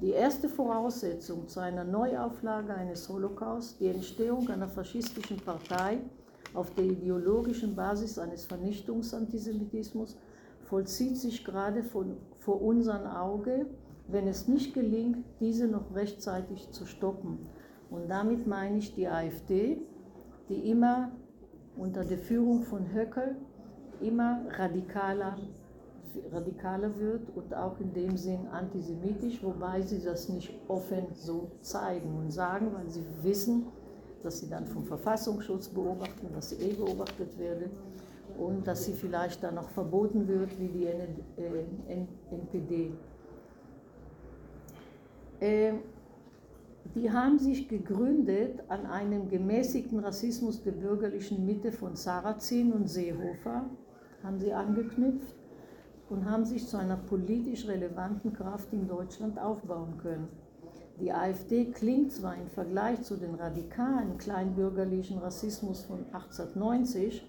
Die 0.00 0.10
erste 0.10 0.48
Voraussetzung 0.48 1.46
zu 1.46 1.60
einer 1.60 1.84
Neuauflage 1.84 2.74
eines 2.74 3.08
Holocaust, 3.08 3.78
die 3.80 3.86
Entstehung 3.86 4.48
einer 4.48 4.68
faschistischen 4.68 5.36
Partei 5.36 5.98
auf 6.52 6.74
der 6.74 6.84
ideologischen 6.84 7.76
Basis 7.76 8.18
eines 8.18 8.44
Vernichtungsantisemitismus, 8.44 10.16
vollzieht 10.62 11.16
sich 11.16 11.44
gerade 11.44 11.84
von, 11.84 12.16
vor 12.38 12.60
unserem 12.60 13.06
Auge, 13.06 13.66
wenn 14.08 14.26
es 14.26 14.48
nicht 14.48 14.74
gelingt, 14.74 15.24
diese 15.38 15.68
noch 15.68 15.94
rechtzeitig 15.94 16.70
zu 16.72 16.86
stoppen. 16.86 17.46
Und 17.88 18.08
damit 18.08 18.46
meine 18.48 18.78
ich 18.78 18.94
die 18.94 19.06
AfD, 19.06 19.80
die 20.48 20.70
immer 20.70 21.12
unter 21.76 22.04
der 22.04 22.18
Führung 22.18 22.62
von 22.64 22.92
Höcke 22.92 23.36
immer 24.00 24.42
radikaler 24.58 25.36
radikaler 26.32 26.98
wird 26.98 27.28
und 27.34 27.54
auch 27.54 27.78
in 27.80 27.92
dem 27.92 28.16
Sinn 28.16 28.46
antisemitisch, 28.48 29.42
wobei 29.42 29.82
sie 29.82 30.02
das 30.02 30.28
nicht 30.28 30.52
offen 30.68 31.06
so 31.14 31.50
zeigen 31.60 32.16
und 32.16 32.30
sagen, 32.30 32.72
weil 32.74 32.88
sie 32.90 33.04
wissen, 33.22 33.66
dass 34.22 34.40
sie 34.40 34.48
dann 34.48 34.66
vom 34.66 34.84
Verfassungsschutz 34.84 35.68
beobachten, 35.68 36.28
dass 36.34 36.50
sie 36.50 36.56
eh 36.56 36.72
beobachtet 36.72 37.38
werden 37.38 37.70
und 38.38 38.66
dass 38.66 38.84
sie 38.84 38.92
vielleicht 38.92 39.42
dann 39.42 39.56
noch 39.56 39.68
verboten 39.70 40.26
wird 40.26 40.58
wie 40.58 40.68
die 40.68 40.86
NPD. 42.30 42.92
Äh, 45.40 45.68
ähm, 45.68 45.78
die 46.94 47.10
haben 47.10 47.38
sich 47.38 47.68
gegründet 47.68 48.62
an 48.68 48.86
einem 48.86 49.28
gemäßigten 49.28 49.98
Rassismus 50.00 50.62
der 50.62 50.72
bürgerlichen 50.72 51.44
Mitte 51.44 51.72
von 51.72 51.96
Sarrazin 51.96 52.72
und 52.72 52.88
Seehofer, 52.88 53.64
haben 54.22 54.38
sie 54.38 54.52
angeknüpft 54.52 55.34
und 56.10 56.28
haben 56.28 56.44
sich 56.44 56.66
zu 56.66 56.76
einer 56.76 56.96
politisch 56.96 57.66
relevanten 57.66 58.32
Kraft 58.32 58.72
in 58.72 58.86
Deutschland 58.86 59.38
aufbauen 59.38 59.98
können. 59.98 60.28
Die 61.00 61.12
AfD 61.12 61.66
klingt 61.72 62.12
zwar 62.12 62.36
im 62.36 62.48
Vergleich 62.48 63.02
zu 63.02 63.16
den 63.16 63.34
radikalen 63.34 64.16
kleinbürgerlichen 64.16 65.18
Rassismus 65.18 65.82
von 65.84 65.98
1890 66.12 67.26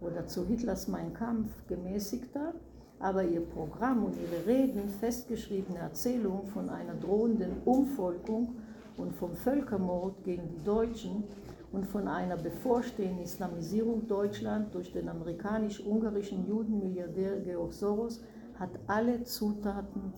oder 0.00 0.26
zu 0.26 0.46
Hitlers 0.46 0.88
Mein 0.88 1.14
Kampf 1.14 1.50
gemäßigter, 1.68 2.52
aber 2.98 3.24
ihr 3.24 3.40
Programm 3.40 4.04
und 4.04 4.14
ihre 4.20 4.46
Reden, 4.46 4.88
festgeschriebene 5.00 5.78
Erzählung 5.78 6.46
von 6.48 6.68
einer 6.68 6.94
drohenden 6.94 7.62
Umvolkung 7.64 8.56
und 8.98 9.14
vom 9.14 9.34
Völkermord 9.34 10.22
gegen 10.24 10.48
die 10.50 10.64
Deutschen 10.64 11.24
und 11.72 11.86
von 11.86 12.06
einer 12.06 12.36
bevorstehenden 12.36 13.24
Islamisierung 13.24 14.06
Deutschlands 14.06 14.70
durch 14.72 14.92
den 14.92 15.08
amerikanisch-ungarischen 15.08 16.46
Judenmilliardär 16.46 17.40
Georg 17.40 17.72
Soros 17.72 18.22
hat 18.58 18.70
alle 18.86 19.24
Zutaten 19.24 20.12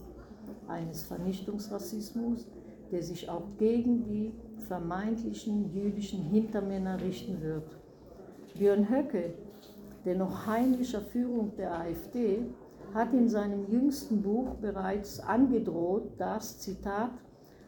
eines 0.66 1.04
Vernichtungsrassismus, 1.04 2.46
der 2.90 3.02
sich 3.02 3.28
auch 3.28 3.56
gegen 3.58 4.04
die 4.04 4.32
vermeintlichen 4.66 5.72
jüdischen 5.72 6.22
Hintermänner 6.22 7.00
richten 7.00 7.40
wird. 7.40 7.78
Björn 8.58 8.88
Höcke, 8.88 9.34
der 10.04 10.16
noch 10.16 10.46
heimlicher 10.46 11.00
Führung 11.00 11.54
der 11.56 11.78
AfD, 11.78 12.46
hat 12.92 13.12
in 13.12 13.28
seinem 13.28 13.70
jüngsten 13.70 14.22
Buch 14.22 14.54
bereits 14.56 15.20
angedroht, 15.20 16.12
dass, 16.18 16.58
Zitat, 16.60 17.10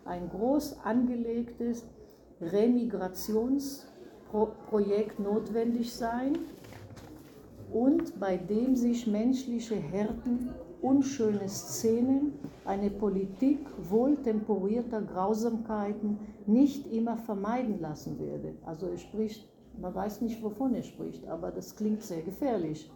ein 0.05 0.29
groß 0.29 0.79
angelegtes 0.85 1.85
Remigrationsprojekt 2.41 5.19
notwendig 5.19 5.95
sein 5.95 6.39
und 7.73 8.21
bei 8.21 8.37
dem 8.37 8.77
sich 8.77 9.07
menschliche 9.07 9.77
Härten, 9.77 10.51
unschöne 10.83 11.49
Szenen, 11.49 12.35
eine 12.65 12.91
Politik 12.91 13.61
wohltemperierter 13.89 15.03
Grausamkeiten 15.03 16.19
nicht 16.47 16.93
immer 16.93 17.17
vermeiden 17.17 17.81
lassen 17.81 18.19
werde. 18.19 18.55
Also 18.65 18.87
er 18.87 18.99
spricht, 18.99 19.49
man 19.81 19.95
weiß 19.95 20.21
nicht, 20.21 20.43
wovon 20.43 20.75
er 20.75 20.83
spricht, 20.83 21.27
aber 21.29 21.51
das 21.51 21.77
klingt 21.77 22.03
sehr 22.03 22.23
gefährlich. 22.23 22.91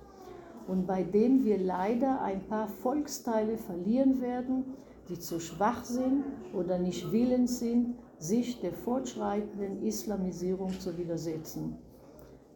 Und 0.68 0.86
bei 0.86 1.02
dem 1.02 1.44
wir 1.44 1.58
leider 1.58 2.20
ein 2.20 2.46
paar 2.46 2.68
Volksteile 2.68 3.56
verlieren 3.56 4.20
werden, 4.20 4.64
die 5.08 5.18
zu 5.18 5.40
schwach 5.40 5.84
sind 5.84 6.24
oder 6.54 6.78
nicht 6.78 7.10
willens 7.10 7.58
sind, 7.58 7.96
sich 8.20 8.60
der 8.60 8.72
fortschreitenden 8.72 9.82
Islamisierung 9.82 10.78
zu 10.78 10.96
widersetzen. 10.96 11.76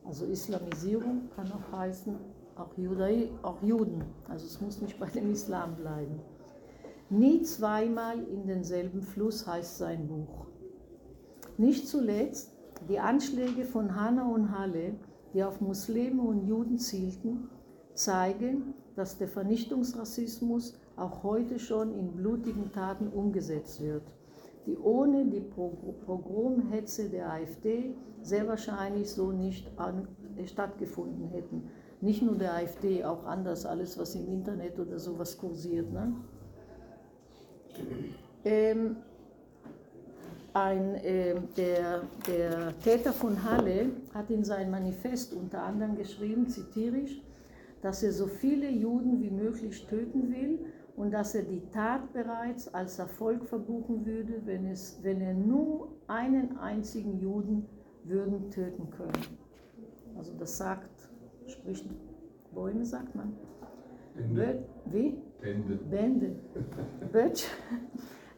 Also 0.05 0.27
Islamisierung 0.27 1.31
kann 1.35 1.51
auch 1.51 1.77
heißen, 1.77 2.15
auch, 2.57 2.77
Judai, 2.77 3.31
auch 3.43 3.61
Juden. 3.63 4.05
Also 4.29 4.47
es 4.47 4.61
muss 4.61 4.81
nicht 4.81 5.01
bei 5.01 5.07
dem 5.07 5.33
Islam 5.33 5.75
bleiben. 5.75 6.21
Nie 7.11 7.43
zweimal 7.43 8.23
in 8.25 8.47
denselben 8.47 9.03
Fluss 9.03 9.47
heißt 9.47 9.79
sein 9.79 10.07
Buch. 10.07 10.47
Nicht 11.57 11.89
zuletzt, 11.89 12.55
Die 12.89 12.99
Anschläge 12.99 13.65
von 13.65 13.99
Hanau 13.99 14.35
und 14.35 14.51
Halle, 14.51 14.95
die 15.33 15.43
auf 15.43 15.63
Muslime 15.63 16.21
und 16.21 16.47
Juden 16.47 16.77
zielten, 16.79 17.49
zeigen, 17.95 18.75
dass 18.95 19.17
der 19.17 19.29
Vernichtungsrassismus 19.29 20.79
auch 20.97 21.23
heute 21.23 21.59
schon 21.59 21.95
in 21.95 22.13
blutigen 22.13 22.73
Taten 22.73 23.09
umgesetzt 23.09 23.81
wird, 23.81 24.03
die 24.67 24.77
ohne 24.79 25.27
die 25.27 25.41
Pogromhetze 25.41 27.09
der 27.09 27.31
AfD 27.31 27.95
sehr 28.23 28.49
wahrscheinlich 28.49 29.11
so 29.11 29.33
nicht 29.33 29.71
an, 29.79 30.09
stattgefunden 30.47 31.29
hätten. 31.29 31.71
Nicht 32.01 32.23
nur 32.23 32.37
der 32.37 32.55
AfD, 32.55 33.05
auch 33.05 33.25
anders, 33.25 33.67
alles 33.67 33.99
was 33.99 34.15
im 34.15 34.29
Internet 34.29 34.79
oder 34.79 34.99
sowas 34.99 35.39
kursiert. 35.39 35.93
Ne? 35.93 36.15
Ähm, 38.45 38.97
ein, 40.53 40.95
äh, 40.97 41.35
der, 41.57 42.03
der 42.27 42.79
Täter 42.79 43.13
von 43.13 43.43
Halle 43.43 43.91
hat 44.13 44.31
in 44.31 44.45
sein 44.45 44.71
Manifest 44.71 45.35
unter 45.35 45.63
anderem 45.63 45.97
geschrieben, 45.97 46.49
zitiere 46.49 46.99
ich, 46.99 47.23
dass 47.83 48.03
er 48.03 48.13
so 48.13 48.27
viele 48.27 48.71
Juden 48.71 49.21
wie 49.21 49.31
möglich 49.31 49.87
töten 49.87 50.33
will 50.33 50.61
und 50.97 51.13
dass 51.13 51.35
er 51.35 51.43
die 51.43 51.63
Tat 51.71 52.13
bereits 52.13 52.73
als 52.73 52.99
Erfolg 52.99 53.45
verbuchen 53.47 54.07
würde, 54.07 54.43
wenn, 54.45 54.67
es, 54.67 55.01
wenn 55.03 55.21
er 55.21 55.35
nur 55.35 55.89
einen 56.07 56.57
einzigen 56.59 57.19
Juden 57.19 57.67
würden 58.05 58.51
töten 58.51 58.91
können. 58.91 59.39
Also 60.17 60.33
das 60.39 60.57
sagt, 60.57 61.11
spricht 61.47 61.89
Bäume, 62.55 62.85
sagt 62.85 63.15
man. 63.15 63.33
Bände. 64.15 64.65
Wie? 64.87 65.19
Bände. 65.41 65.77
Bände. 65.77 66.37
Böttch, 67.11 67.49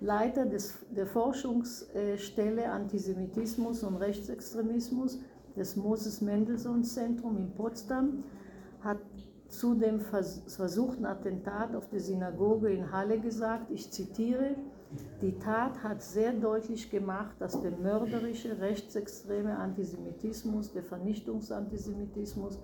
Leiter 0.00 0.46
des, 0.46 0.86
der 0.90 1.06
Forschungsstelle 1.06 2.70
Antisemitismus 2.70 3.82
und 3.82 3.96
Rechtsextremismus 3.96 5.20
des 5.56 5.76
Moses 5.76 6.20
Mendelssohn 6.20 6.84
Zentrum 6.84 7.36
in 7.36 7.52
Potsdam, 7.52 8.24
hat 8.80 9.00
zu 9.48 9.74
dem 9.74 10.00
versuchten 10.00 11.06
Attentat 11.06 11.74
auf 11.74 11.88
die 11.88 12.00
Synagoge 12.00 12.72
in 12.72 12.90
Halle 12.90 13.18
gesagt, 13.20 13.70
ich 13.70 13.90
zitiere, 13.90 14.56
die 15.20 15.38
Tat 15.38 15.82
hat 15.82 16.02
sehr 16.02 16.32
deutlich 16.32 16.90
gemacht, 16.90 17.36
dass 17.38 17.60
der 17.60 17.72
mörderische, 17.72 18.60
rechtsextreme 18.60 19.56
Antisemitismus, 19.56 20.72
der 20.72 20.82
Vernichtungsantisemitismus 20.82 22.58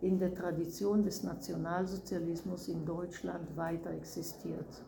in 0.00 0.18
der 0.18 0.34
Tradition 0.34 1.02
des 1.02 1.22
Nationalsozialismus 1.22 2.68
in 2.68 2.84
Deutschland 2.84 3.56
weiter 3.56 3.90
existiert. 3.90 4.82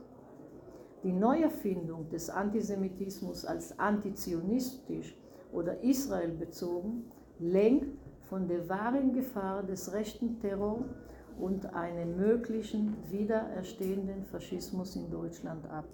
Die 1.04 1.12
Neuerfindung 1.12 2.08
des 2.08 2.30
Antisemitismus 2.30 3.44
als 3.44 3.78
antizionistisch 3.78 5.14
oder 5.52 5.82
israelbezogen 5.82 7.04
lenkt 7.38 7.98
von 8.22 8.48
der 8.48 8.68
wahren 8.68 9.12
Gefahr 9.12 9.62
des 9.62 9.92
rechten 9.92 10.40
Terror 10.40 10.84
und 11.38 11.74
einem 11.74 12.16
möglichen 12.16 12.96
wiedererstehenden 13.10 14.24
Faschismus 14.24 14.96
in 14.96 15.10
Deutschland 15.10 15.68
ab. 15.70 15.86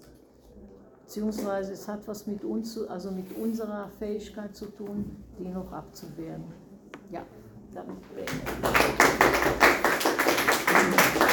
Beziehungsweise 1.03 1.73
es 1.73 1.87
hat 1.87 2.07
was 2.07 2.27
mit 2.27 2.43
uns, 2.43 2.77
also 2.87 3.11
mit 3.11 3.35
unserer 3.35 3.89
Fähigkeit 3.99 4.55
zu 4.55 4.67
tun, 4.67 5.17
die 5.37 5.49
noch 5.49 5.71
abzuwehren. 5.71 6.43
Ja, 7.11 7.25
damit 7.73 8.01
beende 8.15 8.31
ich. 11.25 11.30